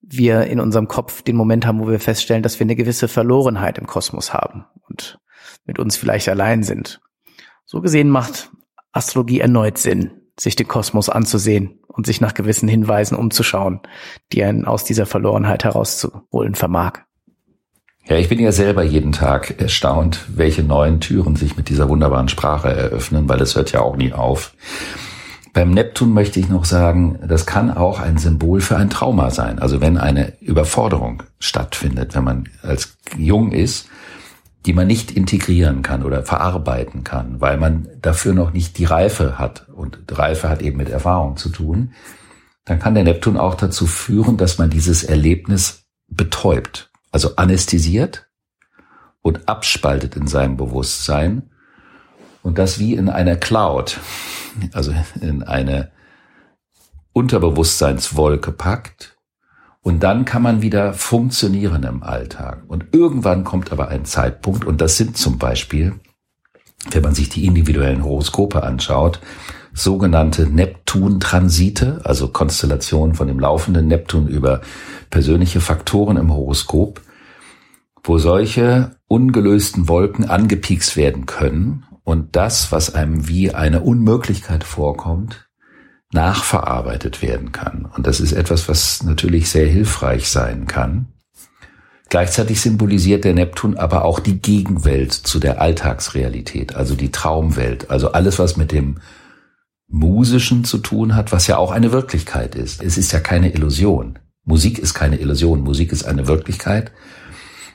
wir 0.00 0.46
in 0.46 0.58
unserem 0.58 0.88
Kopf 0.88 1.22
den 1.22 1.36
Moment 1.36 1.66
haben, 1.66 1.80
wo 1.80 1.88
wir 1.88 2.00
feststellen, 2.00 2.42
dass 2.42 2.58
wir 2.58 2.64
eine 2.64 2.76
gewisse 2.76 3.08
Verlorenheit 3.08 3.78
im 3.78 3.86
Kosmos 3.86 4.32
haben 4.34 4.64
und 4.88 5.18
mit 5.64 5.78
uns 5.78 5.96
vielleicht 5.96 6.28
allein 6.28 6.62
sind. 6.62 7.00
So 7.64 7.80
gesehen 7.80 8.08
macht 8.08 8.50
Astrologie 8.90 9.40
erneut 9.40 9.78
Sinn, 9.78 10.10
sich 10.38 10.56
den 10.56 10.66
Kosmos 10.66 11.08
anzusehen 11.08 11.80
und 11.86 12.06
sich 12.06 12.20
nach 12.20 12.34
gewissen 12.34 12.68
Hinweisen 12.68 13.16
umzuschauen, 13.16 13.80
die 14.32 14.42
einen 14.42 14.64
aus 14.64 14.84
dieser 14.84 15.06
Verlorenheit 15.06 15.64
herauszuholen 15.64 16.54
vermag. 16.54 17.00
Ja, 18.04 18.16
ich 18.16 18.28
bin 18.28 18.40
ja 18.40 18.50
selber 18.50 18.82
jeden 18.82 19.12
Tag 19.12 19.60
erstaunt, 19.60 20.26
welche 20.28 20.64
neuen 20.64 21.00
Türen 21.00 21.36
sich 21.36 21.56
mit 21.56 21.68
dieser 21.68 21.88
wunderbaren 21.88 22.28
Sprache 22.28 22.68
eröffnen, 22.68 23.28
weil 23.28 23.40
es 23.40 23.54
hört 23.54 23.70
ja 23.72 23.80
auch 23.80 23.96
nie 23.96 24.12
auf. 24.12 24.54
Beim 25.52 25.70
Neptun 25.70 26.12
möchte 26.12 26.40
ich 26.40 26.48
noch 26.48 26.64
sagen, 26.64 27.18
das 27.26 27.46
kann 27.46 27.70
auch 27.70 28.00
ein 28.00 28.18
Symbol 28.18 28.60
für 28.60 28.76
ein 28.76 28.90
Trauma 28.90 29.30
sein. 29.30 29.58
Also 29.58 29.80
wenn 29.80 29.98
eine 29.98 30.32
Überforderung 30.40 31.22
stattfindet, 31.38 32.14
wenn 32.14 32.24
man 32.24 32.48
als 32.62 32.96
jung 33.16 33.52
ist, 33.52 33.88
die 34.66 34.72
man 34.72 34.86
nicht 34.86 35.10
integrieren 35.10 35.82
kann 35.82 36.02
oder 36.02 36.22
verarbeiten 36.22 37.04
kann, 37.04 37.40
weil 37.40 37.56
man 37.56 37.88
dafür 38.00 38.32
noch 38.32 38.52
nicht 38.52 38.78
die 38.78 38.84
Reife 38.84 39.38
hat. 39.38 39.68
Und 39.68 39.98
Reife 40.10 40.48
hat 40.48 40.62
eben 40.62 40.78
mit 40.78 40.88
Erfahrung 40.88 41.36
zu 41.36 41.50
tun. 41.50 41.92
Dann 42.64 42.78
kann 42.78 42.94
der 42.94 43.04
Neptun 43.04 43.36
auch 43.36 43.54
dazu 43.54 43.86
führen, 43.86 44.36
dass 44.36 44.58
man 44.58 44.70
dieses 44.70 45.04
Erlebnis 45.04 45.84
betäubt 46.08 46.91
also 47.12 47.36
anästhesiert 47.36 48.26
und 49.20 49.48
abspaltet 49.48 50.16
in 50.16 50.26
seinem 50.26 50.56
Bewusstsein 50.56 51.50
und 52.42 52.58
das 52.58 52.78
wie 52.78 52.94
in 52.94 53.08
einer 53.08 53.36
Cloud, 53.36 54.00
also 54.72 54.92
in 55.20 55.42
eine 55.42 55.92
Unterbewusstseinswolke 57.12 58.52
packt 58.52 59.16
und 59.82 60.02
dann 60.02 60.24
kann 60.24 60.42
man 60.42 60.62
wieder 60.62 60.94
funktionieren 60.94 61.82
im 61.82 62.02
Alltag. 62.02 62.62
Und 62.68 62.86
irgendwann 62.92 63.44
kommt 63.44 63.72
aber 63.72 63.88
ein 63.88 64.04
Zeitpunkt 64.04 64.64
und 64.64 64.80
das 64.80 64.96
sind 64.96 65.16
zum 65.16 65.38
Beispiel, 65.38 65.94
wenn 66.90 67.02
man 67.02 67.14
sich 67.14 67.28
die 67.28 67.46
individuellen 67.46 68.04
Horoskope 68.04 68.62
anschaut, 68.62 69.20
sogenannte 69.74 70.46
Neptun-Transite, 70.46 72.00
also 72.04 72.28
Konstellationen 72.28 73.14
von 73.14 73.28
dem 73.28 73.40
laufenden 73.40 73.86
Neptun 73.86 74.28
über 74.28 74.60
persönliche 75.10 75.60
Faktoren 75.60 76.16
im 76.16 76.32
Horoskop, 76.32 77.00
wo 78.04 78.18
solche 78.18 78.96
ungelösten 79.08 79.88
Wolken 79.88 80.28
angepiekst 80.28 80.96
werden 80.96 81.26
können 81.26 81.84
und 82.04 82.36
das, 82.36 82.72
was 82.72 82.94
einem 82.94 83.28
wie 83.28 83.54
eine 83.54 83.80
Unmöglichkeit 83.80 84.64
vorkommt, 84.64 85.48
nachverarbeitet 86.12 87.22
werden 87.22 87.52
kann. 87.52 87.86
Und 87.96 88.06
das 88.06 88.20
ist 88.20 88.32
etwas, 88.32 88.68
was 88.68 89.02
natürlich 89.02 89.48
sehr 89.50 89.66
hilfreich 89.66 90.28
sein 90.28 90.66
kann. 90.66 91.06
Gleichzeitig 92.10 92.60
symbolisiert 92.60 93.24
der 93.24 93.32
Neptun 93.32 93.78
aber 93.78 94.04
auch 94.04 94.20
die 94.20 94.42
Gegenwelt 94.42 95.12
zu 95.12 95.38
der 95.38 95.62
Alltagsrealität, 95.62 96.74
also 96.74 96.94
die 96.94 97.10
Traumwelt, 97.10 97.90
also 97.90 98.12
alles, 98.12 98.38
was 98.38 98.58
mit 98.58 98.72
dem 98.72 98.98
Musischen 99.92 100.64
zu 100.64 100.78
tun 100.78 101.14
hat, 101.14 101.32
was 101.32 101.46
ja 101.46 101.58
auch 101.58 101.70
eine 101.70 101.92
Wirklichkeit 101.92 102.54
ist. 102.54 102.82
Es 102.82 102.96
ist 102.96 103.12
ja 103.12 103.20
keine 103.20 103.52
Illusion. 103.52 104.18
Musik 104.44 104.78
ist 104.78 104.94
keine 104.94 105.18
Illusion, 105.18 105.60
Musik 105.60 105.92
ist 105.92 106.04
eine 106.04 106.26
Wirklichkeit, 106.26 106.92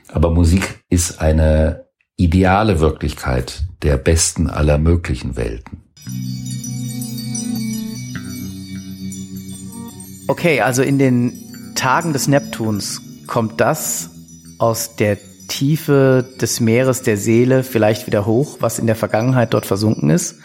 aber 0.08 0.30
Musik 0.30 0.82
ist 0.90 1.20
eine 1.20 1.84
ideale 2.16 2.80
Wirklichkeit 2.80 3.62
der 3.82 3.96
besten 3.96 4.50
aller 4.50 4.78
möglichen 4.78 5.36
Welten. 5.36 5.84
Okay, 10.26 10.60
also 10.60 10.82
in 10.82 10.98
den 10.98 11.32
Tagen 11.76 12.12
des 12.12 12.26
Neptuns 12.26 13.00
kommt 13.28 13.60
das 13.60 14.10
aus 14.58 14.96
der 14.96 15.18
Tiefe 15.46 16.28
des 16.40 16.58
Meeres 16.58 17.02
der 17.02 17.16
Seele 17.16 17.62
vielleicht 17.62 18.08
wieder 18.08 18.26
hoch, 18.26 18.56
was 18.58 18.80
in 18.80 18.88
der 18.88 18.96
Vergangenheit 18.96 19.54
dort 19.54 19.66
versunken 19.66 20.10
ist. 20.10 20.40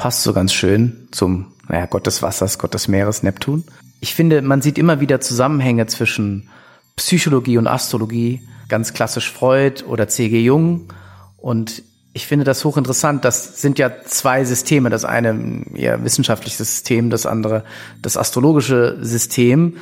Passt 0.00 0.22
so 0.22 0.32
ganz 0.32 0.54
schön 0.54 1.08
zum 1.10 1.52
naja, 1.68 1.84
Gott 1.84 2.06
des 2.06 2.22
Wassers, 2.22 2.58
Gott 2.58 2.72
des 2.72 2.88
Meeres, 2.88 3.22
Neptun. 3.22 3.64
Ich 4.00 4.14
finde, 4.14 4.40
man 4.40 4.62
sieht 4.62 4.78
immer 4.78 5.00
wieder 5.00 5.20
Zusammenhänge 5.20 5.88
zwischen 5.88 6.48
Psychologie 6.96 7.58
und 7.58 7.66
Astrologie, 7.66 8.40
ganz 8.70 8.94
klassisch 8.94 9.30
Freud 9.30 9.84
oder 9.84 10.08
C.G. 10.08 10.40
Jung. 10.40 10.90
Und 11.36 11.82
ich 12.14 12.26
finde 12.26 12.46
das 12.46 12.64
hochinteressant. 12.64 13.26
Das 13.26 13.60
sind 13.60 13.78
ja 13.78 14.02
zwei 14.02 14.42
Systeme. 14.46 14.88
Das 14.88 15.04
eine 15.04 15.34
ein 15.34 15.74
eher 15.74 16.02
wissenschaftliches 16.02 16.56
System, 16.56 17.10
das 17.10 17.26
andere 17.26 17.64
das 18.00 18.16
astrologische 18.16 18.96
System. 19.02 19.76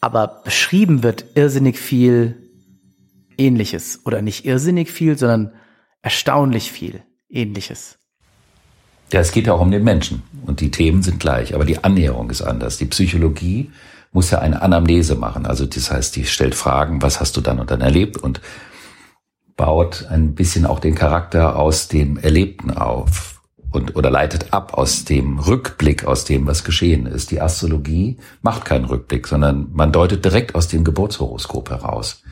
Aber 0.00 0.42
beschrieben 0.44 1.04
wird 1.04 1.24
irrsinnig 1.36 1.78
viel 1.78 2.50
Ähnliches. 3.38 4.00
Oder 4.04 4.22
nicht 4.22 4.44
irrsinnig 4.44 4.90
viel, 4.90 5.16
sondern 5.16 5.52
erstaunlich 6.02 6.72
viel 6.72 7.04
Ähnliches. 7.30 7.96
Ja, 9.14 9.20
es 9.20 9.30
geht 9.30 9.46
ja 9.46 9.52
auch 9.52 9.60
um 9.60 9.70
den 9.70 9.84
Menschen 9.84 10.24
und 10.44 10.58
die 10.58 10.72
Themen 10.72 11.04
sind 11.04 11.20
gleich, 11.20 11.54
aber 11.54 11.64
die 11.64 11.84
Annäherung 11.84 12.30
ist 12.30 12.42
anders. 12.42 12.78
Die 12.78 12.86
Psychologie 12.86 13.70
muss 14.10 14.32
ja 14.32 14.40
eine 14.40 14.60
Anamnese 14.60 15.14
machen. 15.14 15.46
Also 15.46 15.66
das 15.66 15.92
heißt, 15.92 16.16
die 16.16 16.26
stellt 16.26 16.56
Fragen, 16.56 17.00
was 17.00 17.20
hast 17.20 17.36
du 17.36 17.40
dann 17.40 17.60
und 17.60 17.70
dann 17.70 17.80
erlebt 17.80 18.16
und 18.16 18.40
baut 19.56 20.06
ein 20.10 20.34
bisschen 20.34 20.66
auch 20.66 20.80
den 20.80 20.96
Charakter 20.96 21.54
aus 21.54 21.86
dem 21.86 22.16
Erlebten 22.16 22.72
auf 22.72 23.40
und 23.70 23.94
oder 23.94 24.10
leitet 24.10 24.52
ab 24.52 24.74
aus 24.74 25.04
dem 25.04 25.38
Rückblick, 25.38 26.04
aus 26.06 26.24
dem, 26.24 26.48
was 26.48 26.64
geschehen 26.64 27.06
ist. 27.06 27.30
Die 27.30 27.40
Astrologie 27.40 28.16
macht 28.42 28.64
keinen 28.64 28.84
Rückblick, 28.84 29.28
sondern 29.28 29.68
man 29.72 29.92
deutet 29.92 30.24
direkt 30.24 30.56
aus 30.56 30.66
dem 30.66 30.82
Geburtshoroskop 30.82 31.70
heraus, 31.70 32.24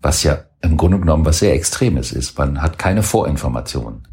was 0.00 0.22
ja 0.22 0.38
im 0.62 0.78
Grunde 0.78 1.00
genommen 1.00 1.26
was 1.26 1.40
sehr 1.40 1.52
Extremes 1.52 2.12
ist. 2.12 2.38
Man 2.38 2.62
hat 2.62 2.78
keine 2.78 3.02
Vorinformationen. 3.02 4.08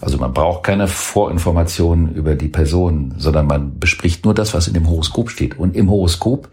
Also 0.00 0.18
man 0.18 0.34
braucht 0.34 0.62
keine 0.62 0.88
Vorinformationen 0.88 2.14
über 2.14 2.34
die 2.34 2.48
Person, 2.48 3.14
sondern 3.16 3.46
man 3.46 3.78
bespricht 3.78 4.24
nur 4.24 4.34
das, 4.34 4.52
was 4.52 4.68
in 4.68 4.74
dem 4.74 4.88
Horoskop 4.88 5.30
steht. 5.30 5.58
Und 5.58 5.74
im 5.74 5.90
Horoskop 5.90 6.50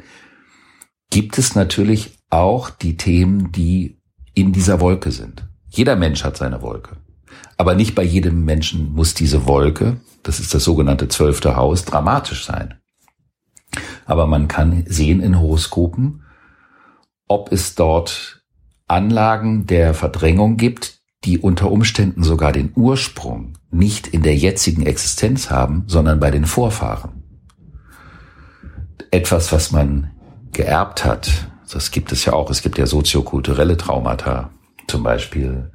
gibt 1.09 1.37
es 1.37 1.53
natürlich 1.53 2.17
auch 2.29 2.69
die 2.69 2.97
Themen, 2.97 3.51
die 3.51 3.99
in 4.33 4.53
dieser 4.53 4.79
Wolke 4.79 5.11
sind. 5.11 5.45
Jeder 5.69 5.95
Mensch 5.95 6.23
hat 6.23 6.37
seine 6.37 6.61
Wolke. 6.61 6.97
Aber 7.57 7.75
nicht 7.75 7.95
bei 7.95 8.03
jedem 8.03 8.45
Menschen 8.45 8.93
muss 8.93 9.13
diese 9.13 9.45
Wolke, 9.45 9.97
das 10.23 10.39
ist 10.39 10.53
das 10.53 10.63
sogenannte 10.63 11.07
zwölfte 11.07 11.55
Haus, 11.55 11.85
dramatisch 11.85 12.45
sein. 12.45 12.75
Aber 14.05 14.25
man 14.25 14.47
kann 14.47 14.83
sehen 14.87 15.21
in 15.21 15.39
Horoskopen, 15.39 16.23
ob 17.27 17.51
es 17.51 17.75
dort 17.75 18.43
Anlagen 18.87 19.65
der 19.65 19.93
Verdrängung 19.93 20.57
gibt, 20.57 21.02
die 21.25 21.39
unter 21.39 21.71
Umständen 21.71 22.23
sogar 22.23 22.51
den 22.51 22.71
Ursprung 22.75 23.53
nicht 23.71 24.07
in 24.07 24.23
der 24.23 24.35
jetzigen 24.35 24.85
Existenz 24.85 25.49
haben, 25.49 25.83
sondern 25.87 26.19
bei 26.19 26.31
den 26.31 26.45
Vorfahren. 26.45 27.23
Etwas, 29.11 29.51
was 29.51 29.71
man 29.71 30.11
geerbt 30.51 31.05
hat, 31.05 31.47
das 31.71 31.91
gibt 31.91 32.11
es 32.11 32.25
ja 32.25 32.33
auch, 32.33 32.49
es 32.49 32.61
gibt 32.61 32.77
ja 32.77 32.85
soziokulturelle 32.85 33.77
Traumata 33.77 34.51
zum 34.87 35.03
Beispiel, 35.03 35.71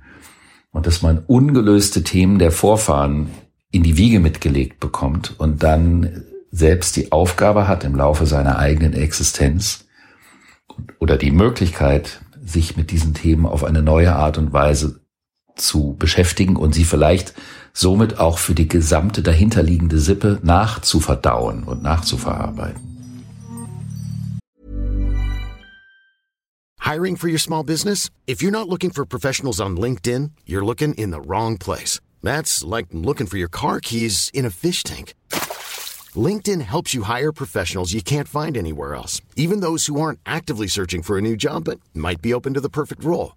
und 0.71 0.87
dass 0.87 1.03
man 1.03 1.25
ungelöste 1.27 2.05
Themen 2.05 2.39
der 2.39 2.53
Vorfahren 2.53 3.31
in 3.71 3.83
die 3.83 3.97
Wiege 3.97 4.21
mitgelegt 4.21 4.81
bekommt 4.81 5.39
und 5.39 5.63
dann 5.63 6.25
selbst 6.51 6.97
die 6.97 7.11
Aufgabe 7.13 7.69
hat, 7.69 7.85
im 7.85 7.95
Laufe 7.95 8.27
seiner 8.27 8.59
eigenen 8.59 8.93
Existenz 8.93 9.87
oder 10.99 11.17
die 11.17 11.31
Möglichkeit, 11.31 12.21
sich 12.43 12.77
mit 12.77 12.91
diesen 12.91 13.15
Themen 13.15 13.45
auf 13.45 13.65
eine 13.65 13.83
neue 13.83 14.15
Art 14.15 14.39
und 14.39 14.53
Weise 14.53 15.01
zu 15.61 15.97
beschäftigen 15.99 16.57
und 16.57 16.75
sie 16.75 16.85
vielleicht 16.85 17.35
somit 17.73 18.19
auch 18.19 18.39
für 18.39 18.55
die 18.55 18.69
gesamte 18.69 19.23
dahinterliegende 19.23 19.99
Sippe 19.99 20.41
nachzuverdauen 20.43 21.65
und 21.65 21.83
nachzuverarbeiten. 21.83 22.89
Hiring 26.81 27.17
for 27.17 27.29
your 27.29 27.39
small 27.39 27.63
business? 27.63 28.09
If 28.27 28.41
you're 28.41 28.51
not 28.51 28.69
looking 28.69 28.91
for 28.91 29.05
professionals 29.05 29.61
on 29.61 29.77
LinkedIn, 29.77 30.31
you're 30.47 30.65
looking 30.65 30.95
in 30.95 31.11
the 31.11 31.21
wrong 31.21 31.59
place. 31.59 32.01
That's 32.23 32.65
like 32.65 32.87
looking 32.93 33.27
for 33.27 33.37
your 33.37 33.51
car 33.51 33.79
keys 33.81 34.31
in 34.33 34.47
a 34.47 34.51
fish 34.51 34.83
tank. 34.85 35.13
LinkedIn 36.17 36.63
helps 36.63 36.95
you 36.95 37.03
hire 37.03 37.33
professionals 37.33 37.93
you 37.93 38.01
can't 38.01 38.27
find 38.27 38.57
anywhere 38.57 38.95
else, 38.95 39.21
even 39.37 39.61
those 39.61 39.85
who 39.85 40.01
aren't 40.01 40.21
actively 40.25 40.67
searching 40.67 41.03
for 41.03 41.19
a 41.19 41.21
new 41.21 41.37
job 41.37 41.65
but 41.65 41.79
might 41.95 42.23
be 42.23 42.33
open 42.33 42.55
to 42.55 42.61
the 42.61 42.71
perfect 42.71 43.05
role. 43.05 43.37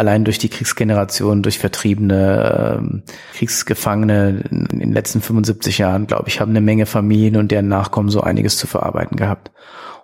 allein 0.00 0.24
durch 0.24 0.38
die 0.38 0.48
Kriegsgeneration, 0.48 1.42
durch 1.42 1.58
Vertriebene, 1.58 2.78
ähm, 2.78 3.02
Kriegsgefangene 3.34 4.44
in 4.50 4.78
den 4.78 4.92
letzten 4.92 5.20
75 5.20 5.76
Jahren, 5.76 6.06
glaube 6.06 6.28
ich, 6.28 6.40
haben 6.40 6.52
eine 6.52 6.62
Menge 6.62 6.86
Familien 6.86 7.36
und 7.36 7.50
deren 7.50 7.68
Nachkommen 7.68 8.08
so 8.08 8.22
einiges 8.22 8.56
zu 8.56 8.66
verarbeiten 8.66 9.18
gehabt. 9.18 9.52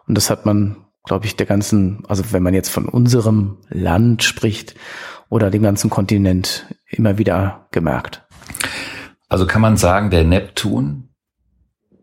Und 0.07 0.15
das 0.15 0.29
hat 0.29 0.45
man, 0.45 0.77
glaube 1.03 1.25
ich, 1.25 1.35
der 1.37 1.47
ganzen, 1.47 2.05
also 2.09 2.25
wenn 2.31 2.43
man 2.43 2.53
jetzt 2.53 2.69
von 2.69 2.91
unserem 2.91 3.57
Land 3.71 4.23
spricht 4.23 4.75
oder 5.31 5.51
dem 5.51 5.63
ganzen 5.63 5.89
Kontinent 5.89 6.67
immer 6.89 7.17
wieder 7.17 7.67
gemerkt. 7.73 8.27
Also 9.31 9.47
kann 9.47 9.63
man 9.63 9.79
sagen, 9.79 10.11
der 10.11 10.25
Neptun 10.25 11.09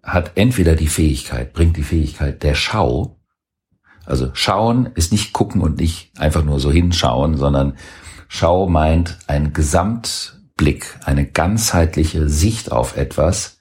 hat 0.02 0.32
entweder 0.34 0.76
die 0.76 0.88
Fähigkeit, 0.88 1.54
bringt 1.54 1.78
die 1.78 1.84
Fähigkeit 1.84 2.42
der 2.42 2.56
Schau, 2.56 3.20
also 4.06 4.30
schauen 4.34 4.90
ist 4.96 5.12
nicht 5.12 5.34
gucken 5.34 5.62
und 5.62 5.78
nicht 5.78 6.12
einfach 6.18 6.44
nur 6.44 6.60
so 6.60 6.72
hinschauen, 6.72 7.38
sondern 7.38 7.76
Schau 8.36 8.68
meint 8.68 9.20
ein 9.28 9.54
Gesamtblick, 9.54 10.98
eine 11.06 11.28
ganzheitliche 11.28 12.30
Sicht 12.30 12.72
auf 12.72 12.98
etwas, 12.98 13.60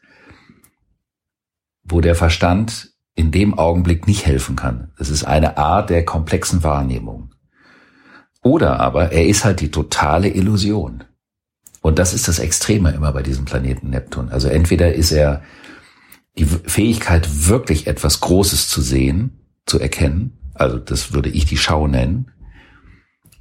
wo 1.84 2.00
der 2.00 2.14
Verstand 2.14 2.94
in 3.14 3.30
dem 3.30 3.58
Augenblick 3.58 4.06
nicht 4.06 4.24
helfen 4.24 4.56
kann. 4.56 4.90
Es 4.98 5.10
ist 5.10 5.24
eine 5.24 5.58
Art 5.58 5.90
der 5.90 6.06
komplexen 6.06 6.64
Wahrnehmung. 6.64 7.34
Oder 8.42 8.80
aber 8.80 9.12
er 9.12 9.26
ist 9.26 9.44
halt 9.44 9.60
die 9.60 9.70
totale 9.70 10.30
Illusion. 10.30 11.04
Und 11.82 11.98
das 11.98 12.14
ist 12.14 12.26
das 12.26 12.38
Extreme 12.38 12.92
immer 12.92 13.12
bei 13.12 13.22
diesem 13.22 13.44
Planeten 13.44 13.90
Neptun. 13.90 14.30
Also 14.30 14.48
entweder 14.48 14.94
ist 14.94 15.12
er 15.12 15.42
die 16.38 16.46
Fähigkeit, 16.46 17.46
wirklich 17.46 17.86
etwas 17.86 18.20
Großes 18.20 18.70
zu 18.70 18.80
sehen, 18.80 19.41
zu 19.72 19.80
erkennen. 19.80 20.36
Also 20.52 20.76
das 20.76 21.14
würde 21.14 21.30
ich 21.30 21.46
die 21.46 21.56
Schau 21.56 21.86
nennen. 21.86 22.30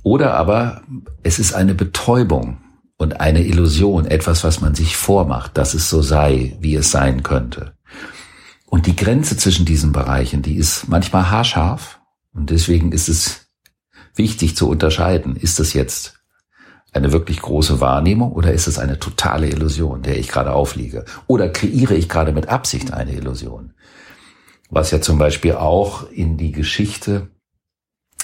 Oder 0.01 0.35
aber 0.35 0.81
es 1.23 1.39
ist 1.39 1.53
eine 1.53 1.75
Betäubung 1.75 2.59
und 2.95 3.19
eine 3.19 3.43
Illusion, 3.43 4.05
etwas, 4.05 4.45
was 4.45 4.61
man 4.61 4.73
sich 4.73 4.95
vormacht, 4.95 5.57
dass 5.57 5.73
es 5.73 5.89
so 5.89 6.01
sei, 6.01 6.55
wie 6.61 6.75
es 6.75 6.89
sein 6.89 7.21
könnte. 7.21 7.73
Und 8.65 8.85
die 8.87 8.95
Grenze 8.95 9.35
zwischen 9.35 9.65
diesen 9.65 9.91
Bereichen, 9.91 10.41
die 10.41 10.55
ist 10.55 10.87
manchmal 10.87 11.29
haarscharf. 11.29 11.99
Und 12.33 12.49
deswegen 12.49 12.93
ist 12.93 13.09
es 13.09 13.47
wichtig 14.15 14.55
zu 14.55 14.69
unterscheiden, 14.69 15.35
ist 15.35 15.59
das 15.59 15.73
jetzt 15.73 16.21
eine 16.93 17.11
wirklich 17.11 17.41
große 17.41 17.81
Wahrnehmung 17.81 18.31
oder 18.31 18.53
ist 18.53 18.67
es 18.67 18.79
eine 18.79 18.99
totale 18.99 19.49
Illusion, 19.49 20.01
der 20.01 20.17
ich 20.17 20.29
gerade 20.29 20.53
aufliege? 20.53 21.03
Oder 21.27 21.49
kreiere 21.49 21.95
ich 21.95 22.07
gerade 22.07 22.31
mit 22.31 22.47
Absicht 22.47 22.93
eine 22.93 23.11
Illusion? 23.11 23.73
Was 24.71 24.89
ja 24.89 25.01
zum 25.01 25.19
Beispiel 25.19 25.53
auch 25.53 26.09
in 26.09 26.37
die 26.37 26.51
Geschichte 26.51 27.27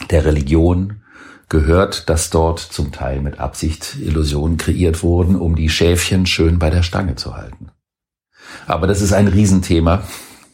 der 0.10 0.26
Religion 0.26 1.04
gehört, 1.50 2.10
dass 2.10 2.30
dort 2.30 2.60
zum 2.60 2.92
Teil 2.92 3.22
mit 3.22 3.40
Absicht 3.40 3.98
Illusionen 4.02 4.58
kreiert 4.58 5.04
wurden, 5.04 5.36
um 5.36 5.56
die 5.56 5.70
Schäfchen 5.70 6.26
schön 6.26 6.58
bei 6.58 6.70
der 6.70 6.84
Stange 6.84 7.16
zu 7.16 7.36
halten. 7.36 7.70
Aber 8.66 8.88
das 8.88 9.02
ist 9.02 9.14
ein 9.14 9.28
Riesenthema. 9.28 10.04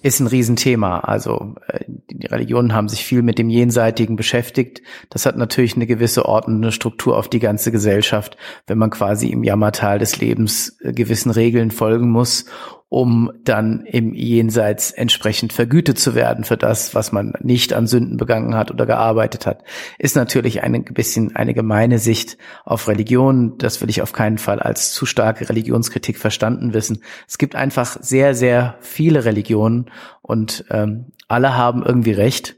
Ist 0.01 0.19
ein 0.19 0.27
Riesenthema. 0.27 0.99
Also 0.99 1.55
äh, 1.67 1.85
die 1.87 2.27
Religionen 2.27 2.73
haben 2.73 2.89
sich 2.89 3.05
viel 3.05 3.21
mit 3.21 3.39
dem 3.39 3.49
Jenseitigen 3.49 4.15
beschäftigt. 4.15 4.81
Das 5.09 5.25
hat 5.25 5.37
natürlich 5.37 5.75
eine 5.75 5.87
gewisse 5.87 6.25
ordnende 6.25 6.71
Struktur 6.71 7.17
auf 7.17 7.29
die 7.29 7.39
ganze 7.39 7.71
Gesellschaft, 7.71 8.35
wenn 8.67 8.77
man 8.77 8.89
quasi 8.89 9.29
im 9.29 9.43
Jammertal 9.43 9.99
des 9.99 10.19
Lebens 10.19 10.77
äh, 10.81 10.91
gewissen 10.91 11.31
Regeln 11.31 11.71
folgen 11.71 12.09
muss 12.09 12.45
um 12.93 13.31
dann 13.43 13.87
im 13.87 14.13
Jenseits 14.13 14.91
entsprechend 14.91 15.51
vergütet 15.51 15.97
zu 15.97 16.13
werden 16.13 16.43
für 16.43 16.57
das, 16.57 16.93
was 16.93 17.11
man 17.11 17.33
nicht 17.41 17.73
an 17.73 17.87
Sünden 17.87 18.17
begangen 18.17 18.53
hat 18.53 18.69
oder 18.69 18.85
gearbeitet 18.85 19.47
hat, 19.47 19.63
ist 19.97 20.15
natürlich 20.15 20.61
ein 20.61 20.83
bisschen 20.83 21.35
eine 21.35 21.55
gemeine 21.55 21.97
Sicht 21.97 22.37
auf 22.65 22.87
Religion. 22.87 23.57
Das 23.57 23.81
will 23.81 23.89
ich 23.89 24.03
auf 24.03 24.13
keinen 24.13 24.37
Fall 24.37 24.59
als 24.59 24.93
zu 24.93 25.07
starke 25.07 25.49
Religionskritik 25.49 26.19
verstanden 26.19 26.75
wissen. 26.75 27.01
Es 27.27 27.39
gibt 27.39 27.55
einfach 27.55 27.97
sehr, 27.99 28.35
sehr 28.35 28.75
viele 28.79 29.25
Religionen 29.25 29.89
und 30.21 30.63
ähm, 30.69 31.07
alle 31.27 31.57
haben 31.57 31.81
irgendwie 31.83 32.11
recht. 32.11 32.57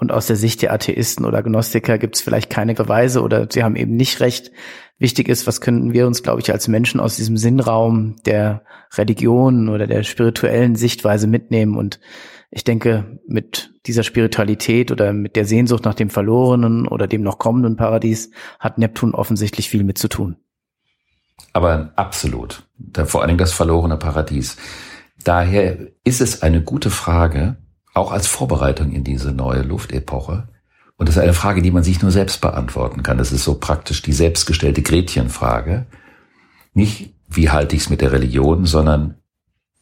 Und 0.00 0.12
aus 0.12 0.26
der 0.26 0.36
Sicht 0.36 0.62
der 0.62 0.72
Atheisten 0.72 1.26
oder 1.26 1.42
Gnostiker 1.42 1.98
gibt 1.98 2.16
es 2.16 2.22
vielleicht 2.22 2.48
keine 2.48 2.72
Beweise 2.72 3.20
oder 3.20 3.46
sie 3.50 3.62
haben 3.62 3.76
eben 3.76 3.96
nicht 3.96 4.20
recht. 4.20 4.50
Wichtig 4.98 5.28
ist, 5.28 5.46
was 5.46 5.60
können 5.60 5.92
wir 5.92 6.06
uns, 6.06 6.22
glaube 6.22 6.40
ich, 6.40 6.50
als 6.50 6.68
Menschen 6.68 7.00
aus 7.00 7.16
diesem 7.16 7.36
Sinnraum 7.36 8.16
der 8.24 8.62
Religion 8.94 9.68
oder 9.68 9.86
der 9.86 10.02
spirituellen 10.02 10.74
Sichtweise 10.74 11.26
mitnehmen. 11.26 11.76
Und 11.76 12.00
ich 12.50 12.64
denke, 12.64 13.20
mit 13.28 13.74
dieser 13.84 14.02
Spiritualität 14.02 14.90
oder 14.90 15.12
mit 15.12 15.36
der 15.36 15.44
Sehnsucht 15.44 15.84
nach 15.84 15.94
dem 15.94 16.08
verlorenen 16.08 16.88
oder 16.88 17.06
dem 17.06 17.22
noch 17.22 17.38
kommenden 17.38 17.76
Paradies 17.76 18.30
hat 18.58 18.78
Neptun 18.78 19.14
offensichtlich 19.14 19.68
viel 19.68 19.84
mit 19.84 19.98
zu 19.98 20.08
tun. 20.08 20.36
Aber 21.52 21.92
absolut. 21.96 22.66
vor 23.04 23.20
allen 23.20 23.28
Dingen 23.28 23.38
das 23.38 23.52
verlorene 23.52 23.98
Paradies. 23.98 24.56
Daher 25.24 25.76
ist 26.04 26.22
es 26.22 26.40
eine 26.40 26.62
gute 26.62 26.88
Frage, 26.88 27.58
auch 27.94 28.12
als 28.12 28.26
Vorbereitung 28.26 28.92
in 28.92 29.04
diese 29.04 29.32
neue 29.32 29.62
Luftepoche. 29.62 30.48
Und 30.96 31.08
das 31.08 31.16
ist 31.16 31.22
eine 31.22 31.32
Frage, 31.32 31.62
die 31.62 31.70
man 31.70 31.82
sich 31.82 32.02
nur 32.02 32.10
selbst 32.10 32.40
beantworten 32.40 33.02
kann. 33.02 33.18
Das 33.18 33.32
ist 33.32 33.44
so 33.44 33.54
praktisch 33.54 34.02
die 34.02 34.12
selbstgestellte 34.12 34.82
Gretchenfrage. 34.82 35.86
Nicht, 36.74 37.14
wie 37.26 37.50
halte 37.50 37.74
ich 37.74 37.82
es 37.82 37.90
mit 37.90 38.00
der 38.00 38.12
Religion, 38.12 38.66
sondern 38.66 39.16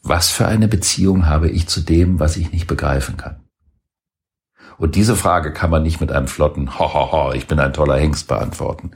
was 0.02 0.30
für 0.30 0.46
eine 0.46 0.68
Beziehung 0.68 1.26
habe 1.26 1.50
ich 1.50 1.66
zu 1.66 1.80
dem, 1.80 2.20
was 2.20 2.36
ich 2.36 2.52
nicht 2.52 2.66
begreifen 2.66 3.16
kann? 3.16 3.40
Und 4.78 4.94
diese 4.94 5.16
Frage 5.16 5.52
kann 5.52 5.70
man 5.70 5.82
nicht 5.82 6.00
mit 6.00 6.12
einem 6.12 6.28
flotten 6.28 6.78
Ho, 6.78 6.94
ho, 6.94 7.10
ho, 7.10 7.32
ich 7.32 7.48
bin 7.48 7.58
ein 7.58 7.72
toller 7.72 7.96
Hengst 7.96 8.28
beantworten, 8.28 8.92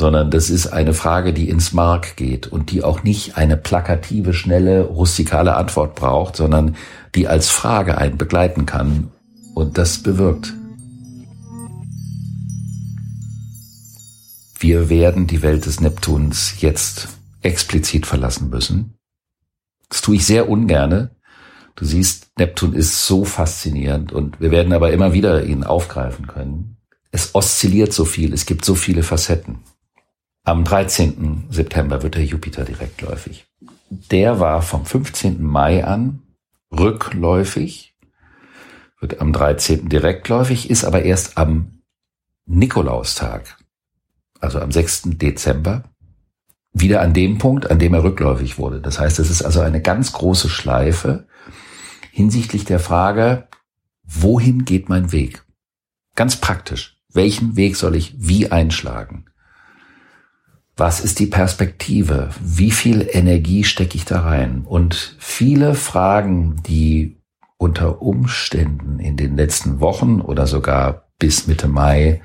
sondern 0.00 0.30
das 0.30 0.48
ist 0.48 0.68
eine 0.68 0.94
Frage, 0.94 1.34
die 1.34 1.50
ins 1.50 1.74
Mark 1.74 2.16
geht 2.16 2.46
und 2.46 2.70
die 2.70 2.82
auch 2.82 3.02
nicht 3.02 3.36
eine 3.36 3.58
plakative, 3.58 4.32
schnelle, 4.32 4.80
rustikale 4.80 5.56
Antwort 5.56 5.94
braucht, 5.94 6.36
sondern 6.36 6.74
die 7.14 7.28
als 7.28 7.50
Frage 7.50 7.98
einen 7.98 8.16
begleiten 8.16 8.64
kann 8.64 9.10
und 9.54 9.76
das 9.76 10.02
bewirkt. 10.02 10.54
Wir 14.58 14.88
werden 14.88 15.26
die 15.26 15.42
Welt 15.42 15.66
des 15.66 15.82
Neptuns 15.82 16.62
jetzt 16.62 17.08
explizit 17.42 18.06
verlassen 18.06 18.48
müssen. 18.48 18.94
Das 19.90 20.00
tue 20.00 20.16
ich 20.16 20.24
sehr 20.24 20.48
ungerne. 20.48 21.10
Du 21.76 21.84
siehst, 21.84 22.28
Neptun 22.38 22.72
ist 22.72 23.06
so 23.06 23.26
faszinierend 23.26 24.12
und 24.12 24.40
wir 24.40 24.50
werden 24.50 24.72
aber 24.72 24.92
immer 24.92 25.12
wieder 25.12 25.44
ihn 25.44 25.62
aufgreifen 25.62 26.26
können. 26.26 26.78
Es 27.12 27.34
oszilliert 27.34 27.92
so 27.92 28.06
viel, 28.06 28.32
es 28.32 28.46
gibt 28.46 28.64
so 28.64 28.74
viele 28.74 29.02
Facetten. 29.02 29.58
Am 30.42 30.64
13. 30.64 31.48
September 31.50 32.02
wird 32.02 32.14
der 32.14 32.24
Jupiter 32.24 32.64
direktläufig. 32.64 33.46
Der 33.90 34.40
war 34.40 34.62
vom 34.62 34.86
15. 34.86 35.42
Mai 35.42 35.84
an 35.84 36.22
rückläufig, 36.72 37.94
wird 39.00 39.20
am 39.20 39.32
13. 39.32 39.88
direktläufig, 39.88 40.70
ist 40.70 40.84
aber 40.84 41.02
erst 41.02 41.36
am 41.36 41.82
Nikolaustag, 42.46 43.58
also 44.40 44.60
am 44.60 44.72
6. 44.72 45.02
Dezember, 45.18 45.84
wieder 46.72 47.02
an 47.02 47.12
dem 47.12 47.38
Punkt, 47.38 47.70
an 47.70 47.78
dem 47.78 47.92
er 47.94 48.02
rückläufig 48.02 48.58
wurde. 48.58 48.80
Das 48.80 48.98
heißt, 48.98 49.18
es 49.18 49.30
ist 49.30 49.42
also 49.42 49.60
eine 49.60 49.82
ganz 49.82 50.12
große 50.12 50.48
Schleife 50.48 51.26
hinsichtlich 52.12 52.64
der 52.64 52.80
Frage, 52.80 53.48
wohin 54.04 54.64
geht 54.64 54.88
mein 54.88 55.12
Weg? 55.12 55.44
Ganz 56.14 56.36
praktisch. 56.36 56.98
Welchen 57.12 57.56
Weg 57.56 57.76
soll 57.76 57.96
ich 57.96 58.14
wie 58.18 58.50
einschlagen? 58.50 59.29
Was 60.76 61.00
ist 61.00 61.18
die 61.18 61.26
Perspektive? 61.26 62.30
Wie 62.40 62.70
viel 62.70 63.06
Energie 63.10 63.64
stecke 63.64 63.96
ich 63.96 64.04
da 64.04 64.20
rein? 64.20 64.62
Und 64.64 65.16
viele 65.18 65.74
Fragen, 65.74 66.62
die 66.66 67.20
unter 67.58 68.00
Umständen 68.00 68.98
in 68.98 69.16
den 69.16 69.36
letzten 69.36 69.80
Wochen 69.80 70.20
oder 70.20 70.46
sogar 70.46 71.10
bis 71.18 71.46
Mitte 71.46 71.68
Mai 71.68 72.22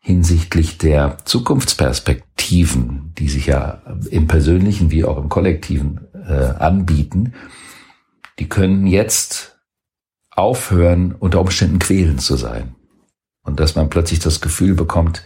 hinsichtlich 0.00 0.78
der 0.78 1.18
Zukunftsperspektiven, 1.24 3.12
die 3.16 3.28
sich 3.28 3.46
ja 3.46 3.82
im 4.10 4.26
persönlichen 4.26 4.90
wie 4.90 5.04
auch 5.04 5.16
im 5.16 5.28
kollektiven 5.28 6.08
äh, 6.12 6.32
anbieten, 6.58 7.34
die 8.40 8.48
können 8.48 8.88
jetzt 8.88 9.60
aufhören, 10.32 11.12
unter 11.12 11.40
Umständen 11.40 11.78
quälend 11.78 12.20
zu 12.20 12.36
sein. 12.36 12.74
Und 13.44 13.60
dass 13.60 13.76
man 13.76 13.90
plötzlich 13.90 14.18
das 14.18 14.40
Gefühl 14.40 14.74
bekommt, 14.74 15.22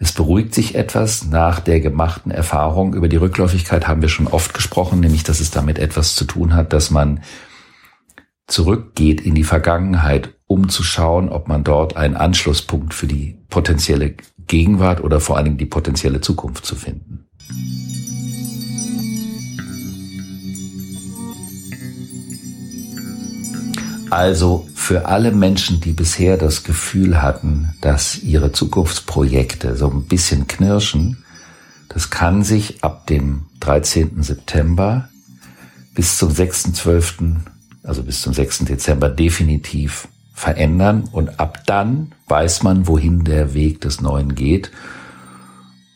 es 0.00 0.12
beruhigt 0.12 0.54
sich 0.54 0.76
etwas 0.76 1.26
nach 1.26 1.58
der 1.58 1.80
gemachten 1.80 2.30
Erfahrung. 2.30 2.94
Über 2.94 3.08
die 3.08 3.16
Rückläufigkeit 3.16 3.88
haben 3.88 4.00
wir 4.00 4.08
schon 4.08 4.28
oft 4.28 4.54
gesprochen, 4.54 5.00
nämlich 5.00 5.24
dass 5.24 5.40
es 5.40 5.50
damit 5.50 5.80
etwas 5.80 6.14
zu 6.14 6.24
tun 6.24 6.54
hat, 6.54 6.72
dass 6.72 6.92
man 6.92 7.20
zurückgeht 8.46 9.20
in 9.20 9.34
die 9.34 9.42
Vergangenheit, 9.42 10.34
um 10.46 10.68
zu 10.68 10.84
schauen, 10.84 11.28
ob 11.28 11.48
man 11.48 11.64
dort 11.64 11.96
einen 11.96 12.16
Anschlusspunkt 12.16 12.94
für 12.94 13.08
die 13.08 13.38
potenzielle 13.50 14.14
Gegenwart 14.46 15.02
oder 15.02 15.18
vor 15.18 15.36
allen 15.36 15.46
Dingen 15.46 15.58
die 15.58 15.66
potenzielle 15.66 16.20
Zukunft 16.20 16.64
zu 16.64 16.76
finden. 16.76 17.26
Also 24.10 24.66
für 24.88 25.04
alle 25.04 25.32
Menschen, 25.32 25.82
die 25.82 25.92
bisher 25.92 26.38
das 26.38 26.64
Gefühl 26.64 27.20
hatten, 27.20 27.74
dass 27.82 28.22
ihre 28.22 28.52
Zukunftsprojekte 28.52 29.76
so 29.76 29.90
ein 29.90 30.04
bisschen 30.04 30.46
knirschen, 30.46 31.26
das 31.90 32.08
kann 32.08 32.42
sich 32.42 32.82
ab 32.82 33.06
dem 33.06 33.42
13. 33.60 34.22
September 34.22 35.10
bis 35.94 36.16
zum 36.16 36.30
6.12., 36.30 37.36
also 37.82 38.02
bis 38.02 38.22
zum 38.22 38.32
6. 38.32 38.60
Dezember 38.60 39.10
definitiv 39.10 40.08
verändern 40.32 41.04
und 41.12 41.38
ab 41.38 41.64
dann 41.66 42.12
weiß 42.28 42.62
man, 42.62 42.86
wohin 42.86 43.24
der 43.24 43.52
Weg 43.52 43.82
des 43.82 44.00
Neuen 44.00 44.34
geht. 44.34 44.70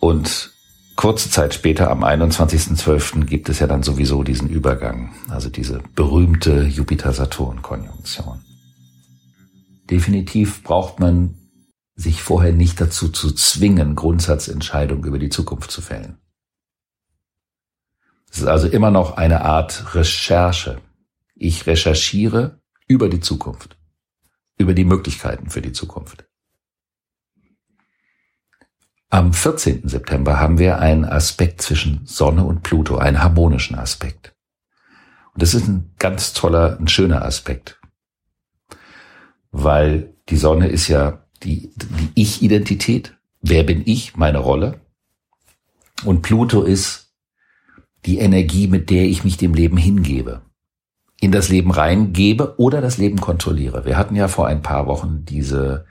Und 0.01 0.53
kurze 0.97 1.31
Zeit 1.31 1.55
später, 1.55 1.91
am 1.91 2.05
21.12., 2.05 3.25
gibt 3.25 3.49
es 3.49 3.59
ja 3.59 3.67
dann 3.67 3.83
sowieso 3.83 4.23
diesen 4.23 4.51
Übergang, 4.51 5.15
also 5.31 5.49
diese 5.49 5.81
berühmte 5.95 6.65
Jupiter-Saturn-Konjunktion. 6.65 8.52
Definitiv 9.93 10.63
braucht 10.63 11.01
man 11.01 11.35
sich 11.95 12.23
vorher 12.23 12.55
nicht 12.55 12.81
dazu 12.81 13.11
zu 13.11 13.31
zwingen, 13.33 13.95
Grundsatzentscheidungen 13.95 15.05
über 15.05 15.19
die 15.19 15.29
Zukunft 15.29 15.71
zu 15.71 15.83
fällen. 15.83 16.17
Es 18.31 18.39
ist 18.39 18.47
also 18.47 18.69
immer 18.69 18.91
noch 18.91 19.19
eine 19.19 19.43
Art 19.43 19.95
Recherche. 19.95 20.81
Ich 21.35 21.67
recherchiere 21.67 22.59
über 22.89 23.11
die 23.11 23.21
Zukunft, 23.21 23.77
über 24.57 24.73
die 24.73 24.87
Möglichkeiten 24.87 25.51
für 25.51 25.61
die 25.61 25.73
Zukunft. 25.73 26.25
Am 29.11 29.35
14. 29.35 29.91
September 29.91 30.41
haben 30.41 30.57
wir 30.57 30.79
einen 30.79 31.05
Aspekt 31.05 31.61
zwischen 31.61 32.07
Sonne 32.07 32.45
und 32.45 32.63
Pluto, 32.63 32.97
einen 32.97 33.23
harmonischen 33.23 33.77
Aspekt. 33.77 34.35
Und 35.35 35.43
das 35.43 35.53
ist 35.53 35.69
ein 35.69 35.93
ganz 35.99 36.33
toller, 36.33 36.79
ein 36.81 36.89
schöner 36.89 37.27
Aspekt. 37.27 37.82
Weil 39.53 40.15
die 40.29 40.37
Sonne 40.37 40.69
ist 40.69 40.89
ja 40.89 41.25
die, 41.43 41.71
die 41.77 42.11
Ich-Identität. 42.15 43.17
Wer 43.41 43.65
bin 43.65 43.83
ich? 43.85 44.17
Meine 44.17 44.39
Rolle. 44.39 44.81
Und 46.05 46.23
Pluto 46.23 46.63
ist 46.63 47.13
die 48.07 48.19
Energie, 48.19 48.67
mit 48.67 48.91
der 48.91 49.05
ich 49.05 49.25
mich 49.25 49.37
dem 49.37 49.55
Leben 49.55 49.77
hingebe. 49.77 50.43
In 51.21 51.31
das 51.31 51.49
Leben 51.49 51.71
reingebe 51.71 52.59
oder 52.59 52.81
das 52.81 52.99
Leben 52.99 53.21
kontrolliere. 53.21 53.85
Wir 53.85 53.97
hatten 53.97 54.17
ja 54.17 54.27
vor 54.27 54.49
ein 54.49 54.63
paar 54.63 54.87
Wochen 54.87 55.25
diese 55.25 55.85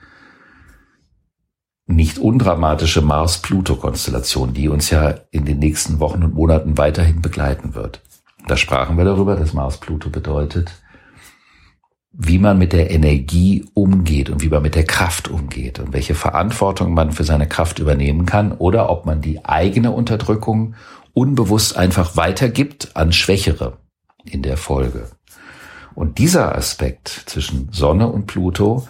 nicht 1.87 2.19
undramatische 2.19 3.01
Mars-Pluto-Konstellation, 3.01 4.53
die 4.53 4.69
uns 4.69 4.89
ja 4.89 5.15
in 5.31 5.45
den 5.45 5.59
nächsten 5.59 5.99
Wochen 5.99 6.23
und 6.23 6.33
Monaten 6.33 6.77
weiterhin 6.77 7.21
begleiten 7.21 7.75
wird. 7.75 8.01
Da 8.47 8.57
sprachen 8.57 8.97
wir 8.97 9.05
darüber, 9.05 9.35
dass 9.35 9.53
Mars-Pluto 9.53 10.09
bedeutet, 10.09 10.71
wie 12.13 12.39
man 12.39 12.57
mit 12.57 12.73
der 12.73 12.91
Energie 12.91 13.65
umgeht 13.73 14.29
und 14.29 14.41
wie 14.41 14.49
man 14.49 14.61
mit 14.61 14.75
der 14.75 14.85
Kraft 14.85 15.29
umgeht 15.29 15.79
und 15.79 15.93
welche 15.93 16.15
Verantwortung 16.15 16.93
man 16.93 17.11
für 17.11 17.23
seine 17.23 17.47
Kraft 17.47 17.79
übernehmen 17.79 18.25
kann 18.25 18.51
oder 18.51 18.89
ob 18.89 19.05
man 19.05 19.21
die 19.21 19.45
eigene 19.45 19.91
Unterdrückung 19.91 20.75
unbewusst 21.13 21.77
einfach 21.77 22.17
weitergibt 22.17 22.95
an 22.95 23.13
Schwächere 23.13 23.77
in 24.25 24.41
der 24.41 24.57
Folge. 24.57 25.09
Und 25.95 26.17
dieser 26.17 26.55
Aspekt 26.55 27.23
zwischen 27.25 27.69
Sonne 27.71 28.07
und 28.07 28.27
Pluto 28.27 28.87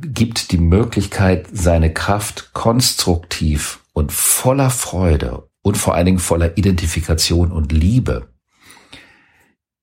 gibt 0.00 0.52
die 0.52 0.58
Möglichkeit, 0.58 1.48
seine 1.52 1.92
Kraft 1.92 2.52
konstruktiv 2.52 3.80
und 3.92 4.12
voller 4.12 4.70
Freude 4.70 5.48
und 5.62 5.76
vor 5.76 5.94
allen 5.94 6.06
Dingen 6.06 6.18
voller 6.18 6.56
Identifikation 6.56 7.52
und 7.52 7.72
Liebe 7.72 8.28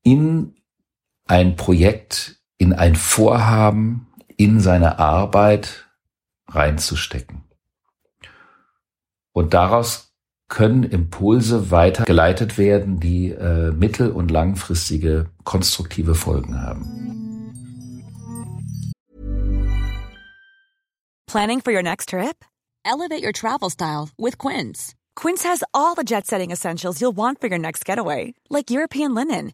in 0.03 0.55
ein 1.29 1.55
Projekt, 1.55 2.41
in 2.57 2.73
ein 2.73 2.95
Vorhaben, 2.95 4.07
in 4.35 4.59
seine 4.59 4.97
Arbeit 4.99 5.85
reinzustecken. 6.47 7.43
Und 9.31 9.53
daraus 9.53 10.11
können 10.49 10.83
Impulse 10.83 11.69
weitergeleitet 11.69 12.57
werden, 12.57 12.99
die 12.99 13.29
äh, 13.29 13.71
mittel- 13.71 14.11
und 14.11 14.31
langfristige 14.31 15.29
konstruktive 15.43 16.15
Folgen 16.15 16.59
haben. 16.59 16.85
Planning 21.27 21.61
for 21.61 21.71
your 21.71 21.83
next 21.83 22.09
trip? 22.09 22.43
Elevate 22.83 23.23
your 23.23 23.33
travel 23.33 23.69
style 23.69 24.09
with 24.17 24.39
Quince. 24.39 24.95
Quince 25.15 25.43
has 25.43 25.63
all 25.75 25.93
the 25.95 26.03
jet-setting 26.03 26.49
essentials 26.49 26.99
you'll 26.99 27.15
want 27.15 27.39
for 27.39 27.47
your 27.47 27.59
next 27.59 27.85
getaway, 27.85 28.33
like 28.49 28.71
European 28.71 29.13
linen, 29.13 29.53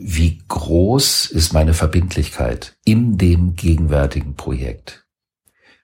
wie 0.00 0.40
groß 0.46 1.26
ist 1.26 1.52
meine 1.52 1.74
Verbindlichkeit 1.74 2.76
in 2.84 3.18
dem 3.18 3.56
gegenwärtigen 3.56 4.34
Projekt? 4.34 5.04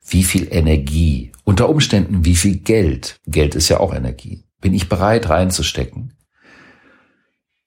Wie 0.06 0.22
viel 0.22 0.46
Energie, 0.52 1.32
unter 1.42 1.68
Umständen 1.68 2.24
wie 2.24 2.36
viel 2.36 2.58
Geld, 2.58 3.20
Geld 3.26 3.56
ist 3.56 3.68
ja 3.68 3.80
auch 3.80 3.92
Energie, 3.92 4.44
bin 4.60 4.72
ich 4.72 4.88
bereit 4.88 5.30
reinzustecken? 5.30 6.12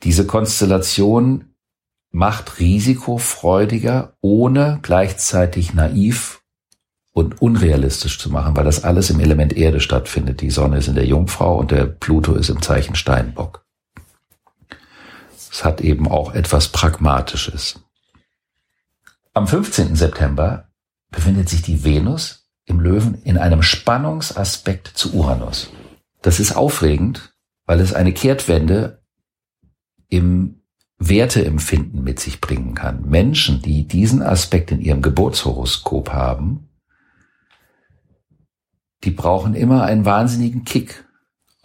Diese 0.03 0.25
Konstellation 0.25 1.53
macht 2.11 2.59
risikofreudiger, 2.59 4.15
ohne 4.21 4.79
gleichzeitig 4.83 5.73
naiv 5.73 6.41
und 7.11 7.41
unrealistisch 7.41 8.19
zu 8.19 8.29
machen, 8.29 8.55
weil 8.55 8.63
das 8.63 8.85
alles 8.85 9.09
im 9.09 9.19
Element 9.19 9.57
Erde 9.57 9.81
stattfindet. 9.81 10.39
Die 10.39 10.51
Sonne 10.51 10.77
ist 10.77 10.87
in 10.87 10.95
der 10.95 11.05
Jungfrau 11.05 11.57
und 11.57 11.71
der 11.71 11.85
Pluto 11.85 12.35
ist 12.35 12.49
im 12.49 12.61
Zeichen 12.61 12.95
Steinbock. 12.95 13.66
Es 15.57 15.65
hat 15.65 15.81
eben 15.81 16.07
auch 16.07 16.35
etwas 16.35 16.67
Pragmatisches. 16.67 17.79
Am 19.33 19.47
15. 19.47 19.95
September 19.95 20.69
befindet 21.09 21.49
sich 21.49 21.63
die 21.63 21.83
Venus 21.83 22.47
im 22.65 22.79
Löwen 22.79 23.15
in 23.23 23.39
einem 23.39 23.63
Spannungsaspekt 23.63 24.89
zu 24.89 25.15
Uranus. 25.15 25.71
Das 26.21 26.39
ist 26.39 26.55
aufregend, 26.55 27.33
weil 27.65 27.79
es 27.79 27.91
eine 27.91 28.13
Kehrtwende 28.13 29.01
im 30.09 30.61
Werteempfinden 30.99 32.03
mit 32.03 32.19
sich 32.19 32.39
bringen 32.39 32.75
kann. 32.75 33.09
Menschen, 33.09 33.59
die 33.63 33.87
diesen 33.87 34.21
Aspekt 34.21 34.69
in 34.69 34.79
ihrem 34.79 35.01
Geburtshoroskop 35.01 36.13
haben, 36.13 36.69
die 39.03 39.11
brauchen 39.11 39.55
immer 39.55 39.85
einen 39.85 40.05
wahnsinnigen 40.05 40.65
Kick, 40.65 41.06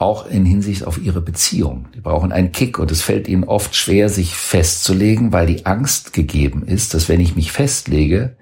auch 0.02 0.26
in 0.26 0.44
Hinsicht 0.44 0.84
auf 0.84 0.98
ihre 0.98 1.20
Beziehung. 1.20 1.86
Die 1.94 2.00
brauchen 2.00 2.32
einen 2.32 2.50
Kick 2.50 2.78
und 2.78 2.90
es 2.90 3.02
fällt 3.02 3.28
ihnen 3.28 3.44
oft 3.44 3.76
schwer, 3.76 4.08
sich 4.08 4.34
festzulegen, 4.34 5.32
weil 5.32 5.46
die 5.46 5.64
Angst 5.64 6.12
gegeben 6.12 6.66
ist, 6.66 6.92
dass 6.92 7.08
wenn 7.08 7.20
ich 7.20 7.36
mich 7.36 7.52
festlege, 7.52 8.36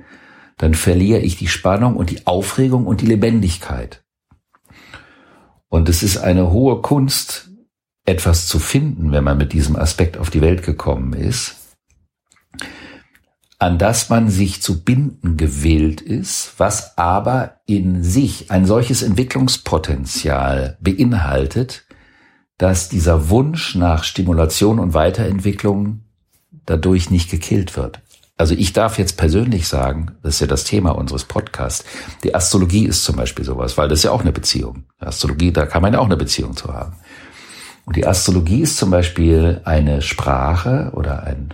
dann 0.56 0.74
verliere 0.74 1.20
ich 1.20 1.36
die 1.36 1.48
Spannung 1.48 1.96
und 1.96 2.10
die 2.10 2.26
Aufregung 2.26 2.86
und 2.86 3.02
die 3.02 3.06
Lebendigkeit. 3.06 4.02
Und 5.68 5.88
es 5.88 6.02
ist 6.02 6.16
eine 6.16 6.50
hohe 6.50 6.80
Kunst, 6.80 7.50
etwas 8.06 8.48
zu 8.48 8.58
finden, 8.58 9.12
wenn 9.12 9.22
man 9.22 9.38
mit 9.38 9.52
diesem 9.52 9.76
Aspekt 9.76 10.16
auf 10.16 10.30
die 10.30 10.40
Welt 10.40 10.62
gekommen 10.62 11.12
ist, 11.12 11.59
an 13.60 13.76
das 13.76 14.08
man 14.08 14.30
sich 14.30 14.62
zu 14.62 14.82
binden 14.82 15.36
gewählt 15.36 16.00
ist, 16.00 16.54
was 16.56 16.96
aber 16.96 17.60
in 17.66 18.02
sich 18.02 18.50
ein 18.50 18.64
solches 18.64 19.02
Entwicklungspotenzial 19.02 20.78
beinhaltet, 20.80 21.84
dass 22.56 22.88
dieser 22.88 23.28
Wunsch 23.28 23.74
nach 23.74 24.04
Stimulation 24.04 24.78
und 24.78 24.94
Weiterentwicklung 24.94 26.00
dadurch 26.64 27.10
nicht 27.10 27.30
gekillt 27.30 27.76
wird. 27.76 28.00
Also 28.38 28.54
ich 28.54 28.72
darf 28.72 28.98
jetzt 28.98 29.18
persönlich 29.18 29.68
sagen, 29.68 30.12
das 30.22 30.36
ist 30.36 30.40
ja 30.40 30.46
das 30.46 30.64
Thema 30.64 30.92
unseres 30.92 31.24
Podcasts, 31.24 31.84
die 32.24 32.34
Astrologie 32.34 32.86
ist 32.86 33.04
zum 33.04 33.16
Beispiel 33.16 33.44
sowas, 33.44 33.76
weil 33.76 33.88
das 33.88 33.98
ist 33.98 34.04
ja 34.04 34.12
auch 34.12 34.22
eine 34.22 34.32
Beziehung. 34.32 34.84
Astrologie, 34.98 35.52
da 35.52 35.66
kann 35.66 35.82
man 35.82 35.92
ja 35.92 35.98
auch 35.98 36.06
eine 36.06 36.16
Beziehung 36.16 36.56
zu 36.56 36.72
haben. 36.72 36.94
Und 37.84 37.96
die 37.96 38.06
Astrologie 38.06 38.62
ist 38.62 38.78
zum 38.78 38.90
Beispiel 38.90 39.60
eine 39.64 40.00
Sprache 40.00 40.92
oder 40.94 41.24
ein, 41.24 41.52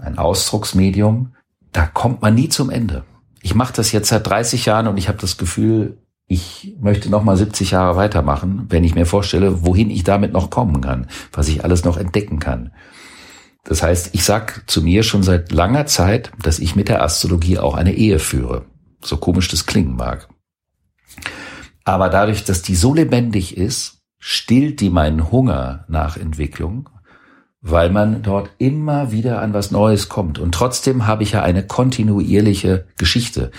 ein 0.00 0.18
Ausdrucksmedium, 0.18 1.34
da 1.74 1.86
kommt 1.86 2.22
man 2.22 2.34
nie 2.34 2.48
zum 2.48 2.70
Ende. 2.70 3.04
Ich 3.42 3.54
mache 3.54 3.74
das 3.74 3.92
jetzt 3.92 4.08
seit 4.08 4.26
30 4.26 4.64
Jahren 4.64 4.86
und 4.86 4.96
ich 4.96 5.08
habe 5.08 5.18
das 5.18 5.36
Gefühl, 5.36 5.98
ich 6.26 6.74
möchte 6.80 7.10
noch 7.10 7.22
mal 7.22 7.36
70 7.36 7.72
Jahre 7.72 7.96
weitermachen, 7.96 8.66
wenn 8.70 8.84
ich 8.84 8.94
mir 8.94 9.04
vorstelle, 9.04 9.66
wohin 9.66 9.90
ich 9.90 10.04
damit 10.04 10.32
noch 10.32 10.48
kommen 10.48 10.80
kann, 10.80 11.08
was 11.32 11.48
ich 11.48 11.64
alles 11.64 11.84
noch 11.84 11.98
entdecken 11.98 12.38
kann. 12.38 12.72
Das 13.64 13.82
heißt, 13.82 14.14
ich 14.14 14.24
sag 14.24 14.62
zu 14.70 14.82
mir 14.82 15.02
schon 15.02 15.22
seit 15.22 15.52
langer 15.52 15.86
Zeit, 15.86 16.30
dass 16.40 16.60
ich 16.60 16.76
mit 16.76 16.88
der 16.88 17.02
Astrologie 17.02 17.58
auch 17.58 17.74
eine 17.74 17.92
Ehe 17.92 18.18
führe. 18.18 18.66
So 19.02 19.16
komisch 19.16 19.48
das 19.48 19.66
klingen 19.66 19.96
mag. 19.96 20.28
Aber 21.84 22.08
dadurch, 22.08 22.44
dass 22.44 22.62
die 22.62 22.76
so 22.76 22.94
lebendig 22.94 23.56
ist, 23.56 23.98
stillt 24.18 24.80
die 24.80 24.90
meinen 24.90 25.30
Hunger 25.30 25.84
nach 25.88 26.16
Entwicklung 26.16 26.88
weil 27.66 27.88
man 27.88 28.22
dort 28.22 28.50
immer 28.58 29.10
wieder 29.10 29.40
an 29.40 29.54
was 29.54 29.70
Neues 29.70 30.10
kommt. 30.10 30.38
Und 30.38 30.52
trotzdem 30.52 31.06
habe 31.06 31.22
ich 31.22 31.32
ja 31.32 31.42
eine 31.42 31.66
kontinuierliche 31.66 32.86
Geschichte. 32.98 33.50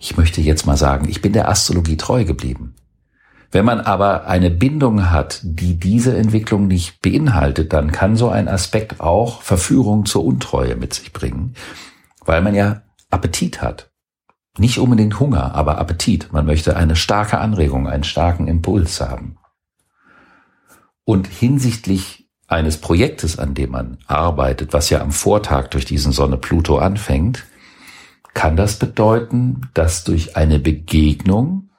Ich 0.00 0.16
möchte 0.16 0.40
jetzt 0.40 0.66
mal 0.66 0.76
sagen, 0.76 1.08
ich 1.08 1.22
bin 1.22 1.32
der 1.32 1.48
Astrologie 1.48 1.96
treu 1.96 2.24
geblieben. 2.24 2.74
Wenn 3.52 3.64
man 3.64 3.80
aber 3.80 4.26
eine 4.26 4.50
Bindung 4.50 5.12
hat, 5.12 5.40
die 5.44 5.78
diese 5.78 6.16
Entwicklung 6.16 6.66
nicht 6.66 7.00
beinhaltet, 7.02 7.72
dann 7.72 7.92
kann 7.92 8.16
so 8.16 8.30
ein 8.30 8.48
Aspekt 8.48 9.00
auch 9.00 9.42
Verführung 9.42 10.06
zur 10.06 10.24
Untreue 10.24 10.74
mit 10.74 10.92
sich 10.92 11.12
bringen, 11.12 11.54
weil 12.24 12.42
man 12.42 12.56
ja 12.56 12.82
Appetit 13.10 13.62
hat. 13.62 13.92
Nicht 14.58 14.78
unbedingt 14.78 15.20
Hunger, 15.20 15.54
aber 15.54 15.78
Appetit. 15.78 16.32
Man 16.32 16.46
möchte 16.46 16.76
eine 16.76 16.96
starke 16.96 17.38
Anregung, 17.38 17.86
einen 17.86 18.04
starken 18.04 18.48
Impuls 18.48 19.00
haben. 19.00 19.36
Und 21.04 21.28
hinsichtlich 21.28 22.21
eines 22.52 22.76
Projektes, 22.78 23.38
an 23.38 23.54
dem 23.54 23.70
man 23.70 23.98
arbeitet, 24.06 24.72
was 24.72 24.90
ja 24.90 25.00
am 25.00 25.10
Vortag 25.10 25.68
durch 25.68 25.84
diesen 25.84 26.12
Sonne 26.12 26.36
Pluto 26.36 26.78
anfängt, 26.78 27.46
kann 28.34 28.56
das 28.56 28.78
bedeuten, 28.78 29.68
dass 29.74 30.04
durch 30.04 30.36
eine 30.36 30.58
Begegnung 30.58 31.70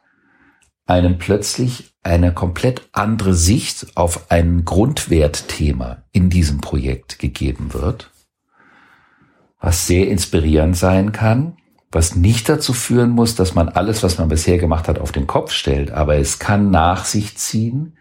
einem 0.86 1.18
plötzlich 1.18 1.96
eine 2.04 2.34
komplett 2.34 2.90
andere 2.92 3.34
Sicht 3.34 3.96
auf 3.96 4.30
ein 4.30 4.66
Grundwertthema 4.66 6.04
in 6.12 6.30
diesem 6.30 6.60
Projekt 6.60 7.20
gegeben 7.20 7.74
wird, 7.74 8.12
was 9.60 9.88
sehr 9.88 10.10
inspirierend 10.10 10.76
sein 10.76 11.14
kann, 11.14 11.58
was 11.92 12.16
nicht 12.16 12.50
dazu 12.50 12.74
führen 12.74 13.12
muss, 13.12 13.36
dass 13.36 13.56
man 13.56 13.70
alles, 13.70 14.04
was 14.04 14.18
man 14.18 14.28
bisher 14.28 14.58
gemacht 14.58 14.88
hat, 14.88 15.00
auf 15.00 15.12
den 15.12 15.28
Kopf 15.28 15.52
stellt, 15.52 15.92
aber 15.92 16.18
es 16.18 16.40
kann 16.40 16.70
nach 16.72 17.06
sich 17.06 17.38
ziehen, 17.38 17.96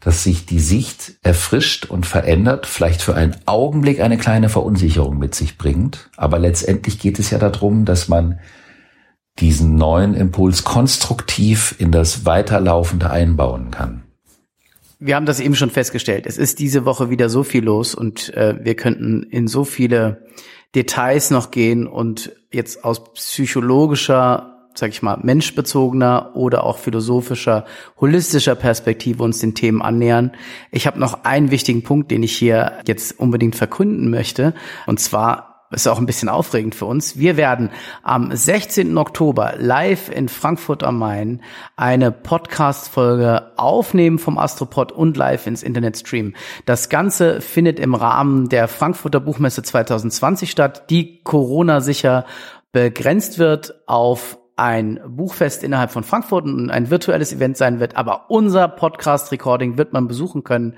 dass 0.00 0.22
sich 0.22 0.46
die 0.46 0.60
Sicht 0.60 1.14
erfrischt 1.22 1.86
und 1.86 2.06
verändert, 2.06 2.66
vielleicht 2.66 3.02
für 3.02 3.14
einen 3.14 3.36
Augenblick 3.46 4.00
eine 4.00 4.16
kleine 4.16 4.48
Verunsicherung 4.48 5.18
mit 5.18 5.34
sich 5.34 5.58
bringt. 5.58 6.10
Aber 6.16 6.38
letztendlich 6.38 6.98
geht 6.98 7.18
es 7.18 7.30
ja 7.30 7.38
darum, 7.38 7.84
dass 7.84 8.08
man 8.08 8.38
diesen 9.40 9.76
neuen 9.76 10.14
Impuls 10.14 10.64
konstruktiv 10.64 11.74
in 11.78 11.92
das 11.92 12.24
Weiterlaufende 12.24 13.10
einbauen 13.10 13.70
kann. 13.70 14.02
Wir 15.00 15.14
haben 15.14 15.26
das 15.26 15.38
eben 15.38 15.54
schon 15.54 15.70
festgestellt. 15.70 16.26
Es 16.26 16.38
ist 16.38 16.58
diese 16.58 16.84
Woche 16.84 17.08
wieder 17.10 17.28
so 17.28 17.44
viel 17.44 17.64
los 17.64 17.94
und 17.94 18.34
äh, 18.34 18.56
wir 18.60 18.74
könnten 18.74 19.22
in 19.22 19.46
so 19.46 19.64
viele 19.64 20.26
Details 20.74 21.30
noch 21.30 21.50
gehen 21.50 21.86
und 21.86 22.32
jetzt 22.52 22.84
aus 22.84 23.12
psychologischer 23.14 24.57
sag 24.74 24.90
ich 24.90 25.02
mal, 25.02 25.18
menschbezogener 25.22 26.32
oder 26.34 26.64
auch 26.64 26.78
philosophischer, 26.78 27.64
holistischer 28.00 28.54
Perspektive 28.54 29.22
uns 29.22 29.38
den 29.38 29.54
Themen 29.54 29.82
annähern. 29.82 30.32
Ich 30.70 30.86
habe 30.86 31.00
noch 31.00 31.24
einen 31.24 31.50
wichtigen 31.50 31.82
Punkt, 31.82 32.10
den 32.10 32.22
ich 32.22 32.36
hier 32.36 32.72
jetzt 32.86 33.18
unbedingt 33.18 33.56
verkünden 33.56 34.10
möchte. 34.10 34.54
Und 34.86 35.00
zwar 35.00 35.48
ist 35.70 35.86
auch 35.86 35.98
ein 35.98 36.06
bisschen 36.06 36.28
aufregend 36.28 36.74
für 36.74 36.86
uns. 36.86 37.18
Wir 37.18 37.36
werden 37.36 37.70
am 38.02 38.34
16. 38.34 38.96
Oktober 38.96 39.54
live 39.58 40.08
in 40.08 40.28
Frankfurt 40.28 40.82
am 40.82 40.98
Main 40.98 41.42
eine 41.76 42.10
Podcast-Folge 42.10 43.52
aufnehmen 43.56 44.18
vom 44.18 44.38
Astropod 44.38 44.92
und 44.92 45.16
live 45.16 45.46
ins 45.46 45.62
Internet 45.62 45.98
streamen. 45.98 46.36
Das 46.64 46.88
Ganze 46.88 47.40
findet 47.40 47.78
im 47.78 47.94
Rahmen 47.94 48.48
der 48.48 48.66
Frankfurter 48.66 49.20
Buchmesse 49.20 49.62
2020 49.62 50.50
statt, 50.50 50.88
die 50.88 51.22
Corona 51.22 51.80
sicher 51.80 52.24
begrenzt 52.72 53.38
wird 53.38 53.74
auf 53.86 54.37
ein 54.58 55.00
Buchfest 55.06 55.62
innerhalb 55.62 55.92
von 55.92 56.02
Frankfurt 56.02 56.44
und 56.44 56.70
ein 56.70 56.90
virtuelles 56.90 57.32
Event 57.32 57.56
sein 57.56 57.78
wird, 57.78 57.96
aber 57.96 58.28
unser 58.28 58.66
Podcast-Recording 58.66 59.78
wird 59.78 59.92
man 59.92 60.08
besuchen 60.08 60.42
können. 60.42 60.74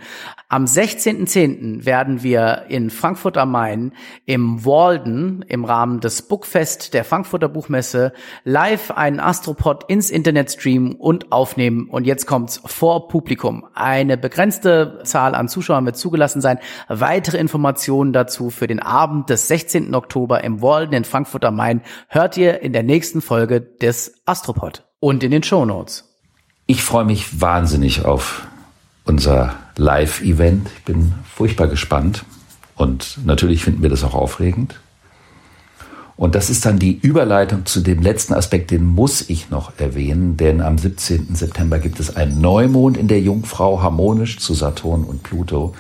Am 0.49 0.65
16.10. 0.65 1.87
werden 1.87 2.23
wir 2.23 2.65
in 2.69 2.91
Frankfurt 2.91 3.39
am 3.39 3.53
Main 3.53 3.93
im 4.27 4.67
Walden 4.67 5.43
im 5.49 5.65
Rahmen 5.65 6.01
des 6.01 6.23
Bookfest 6.23 6.93
der 6.93 7.05
Frankfurter 7.05 7.49
Buchmesse 7.49 8.13
live 8.45 8.91
einen 8.91 9.19
Astropod 9.19 9.85
ins 9.89 10.11
Internet 10.11 10.53
streamen 10.53 10.93
und 10.93 11.33
aufnehmen. 11.33 11.89
Und 11.89 12.07
jetzt 12.07 12.27
kommt's 12.27 12.61
vor 12.67 13.09
Publikum. 13.09 13.65
Eine 13.75 14.19
begrenzte 14.19 15.01
Zahl 15.05 15.35
an 15.35 15.49
Zuschauern 15.49 15.87
wird 15.87 15.97
zugelassen 15.97 16.43
sein. 16.43 16.59
Weitere 16.89 17.39
Informationen 17.39 18.13
dazu 18.13 18.51
für 18.51 18.67
den 18.67 18.81
Abend 18.81 19.31
des 19.31 19.49
16. 19.49 19.95
Oktober 19.95 20.45
im 20.45 20.61
Walden 20.61 20.95
in 20.95 21.05
Frankfurt 21.05 21.45
am 21.47 21.57
Main 21.57 21.81
hört 22.09 22.37
ihr 22.37 22.61
in 22.61 22.75
der 22.75 22.83
nächsten 22.83 23.23
Folge 23.23 23.70
des 23.81 24.15
Astropod 24.27 24.85
und 25.01 25.23
in 25.23 25.31
den 25.31 25.43
Show 25.43 25.65
Notes. 25.65 26.05
Ich 26.67 26.83
freue 26.83 27.05
mich 27.05 27.41
wahnsinnig 27.41 28.05
auf 28.05 28.47
unser 29.05 29.55
Live-Event. 29.77 30.69
Ich 30.77 30.85
bin 30.85 31.15
furchtbar 31.35 31.69
gespannt 31.69 32.25
und 32.77 33.19
natürlich 33.25 33.65
finden 33.65 33.83
wir 33.83 33.91
das 33.91 34.05
auch 34.05 34.15
aufregend. 34.15 34.81
Und 36.17 36.35
das 36.35 36.51
ist 36.51 36.67
dann 36.67 36.79
die 36.79 36.99
Überleitung 36.99 37.65
zu 37.65 37.81
dem 37.81 38.03
letzten 38.03 38.35
Aspekt, 38.35 38.71
den 38.71 38.85
muss 38.85 39.31
ich 39.31 39.49
noch 39.49 39.79
erwähnen, 39.79 40.37
denn 40.37 40.61
am 40.61 40.77
17. 40.77 41.35
September 41.35 41.79
gibt 41.79 41.99
es 41.99 42.15
einen 42.15 42.43
Neumond 42.43 42.99
in 42.99 43.09
der 43.09 43.21
Jungfrau, 43.21 43.81
harmonisch 43.81 44.39
zu 44.39 44.53
Saturn 44.53 45.05
und 45.05 45.23
Pluto. 45.23 45.75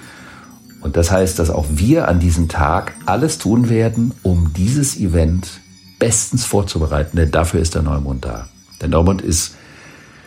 Und 0.80 0.96
das 0.96 1.10
heißt, 1.10 1.38
dass 1.38 1.50
auch 1.50 1.66
wir 1.68 2.08
an 2.08 2.20
diesem 2.20 2.48
Tag 2.48 2.94
alles 3.04 3.36
tun 3.36 3.68
werden, 3.68 4.14
um 4.22 4.54
dieses 4.54 4.96
Event 4.98 5.60
bestens 6.00 6.44
vorzubereiten, 6.44 7.16
denn 7.16 7.30
dafür 7.30 7.60
ist 7.60 7.76
der 7.76 7.82
Neumond 7.82 8.24
da. 8.24 8.48
Der 8.80 8.88
Neumond 8.88 9.22
ist 9.22 9.54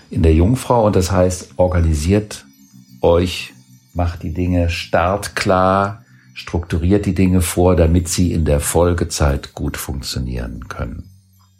in 0.09 0.23
der 0.23 0.33
Jungfrau 0.33 0.85
und 0.85 0.95
das 0.95 1.11
heißt, 1.11 1.55
organisiert 1.57 2.45
euch, 3.01 3.53
macht 3.93 4.23
die 4.23 4.33
Dinge 4.33 4.69
startklar, 4.69 6.05
strukturiert 6.33 7.05
die 7.05 7.15
Dinge 7.15 7.41
vor, 7.41 7.75
damit 7.75 8.07
sie 8.07 8.31
in 8.31 8.45
der 8.45 8.61
Folgezeit 8.61 9.53
gut 9.53 9.75
funktionieren 9.75 10.69
können. 10.69 11.09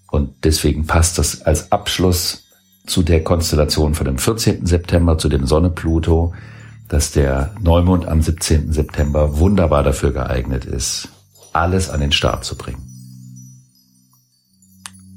Und 0.10 0.46
deswegen 0.46 0.86
passt 0.86 1.18
das 1.18 1.42
als 1.42 1.72
Abschluss 1.72 2.46
zu 2.86 3.02
der 3.02 3.24
Konstellation 3.24 3.96
von 3.96 4.06
dem 4.06 4.18
14. 4.18 4.66
September, 4.66 5.18
zu 5.18 5.28
dem 5.28 5.48
Sonne 5.48 5.70
Pluto, 5.70 6.34
dass 6.88 7.12
der 7.12 7.52
Neumond 7.62 8.08
am 8.08 8.22
17. 8.22 8.72
September 8.72 9.40
wunderbar 9.40 9.84
dafür 9.84 10.12
geeignet 10.12 10.66
ist, 10.66 11.10
alles 11.54 11.90
an 11.90 12.02
den 12.02 12.12
Start 12.12 12.46
zu 12.46 12.56
bringen. 12.56 12.93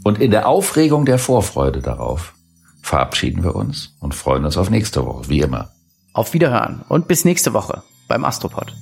Und 0.07 0.21
in 0.21 0.31
der 0.31 0.47
Aufregung 0.47 1.05
der 1.05 1.19
Vorfreude 1.19 1.83
darauf 1.83 2.35
verabschieden 2.81 3.43
wir 3.43 3.57
uns 3.57 3.97
und 3.99 4.15
freuen 4.15 4.45
uns 4.45 4.57
auf 4.57 4.71
nächste 4.71 5.05
Woche, 5.05 5.29
wie 5.29 5.41
immer. 5.41 5.71
Auf 6.13 6.33
Wiederhören 6.33 6.85
und 6.89 7.09
bis 7.09 7.25
nächste 7.25 7.55
Woche 7.55 7.83
beim 8.07 8.25
Astropod. 8.25 8.73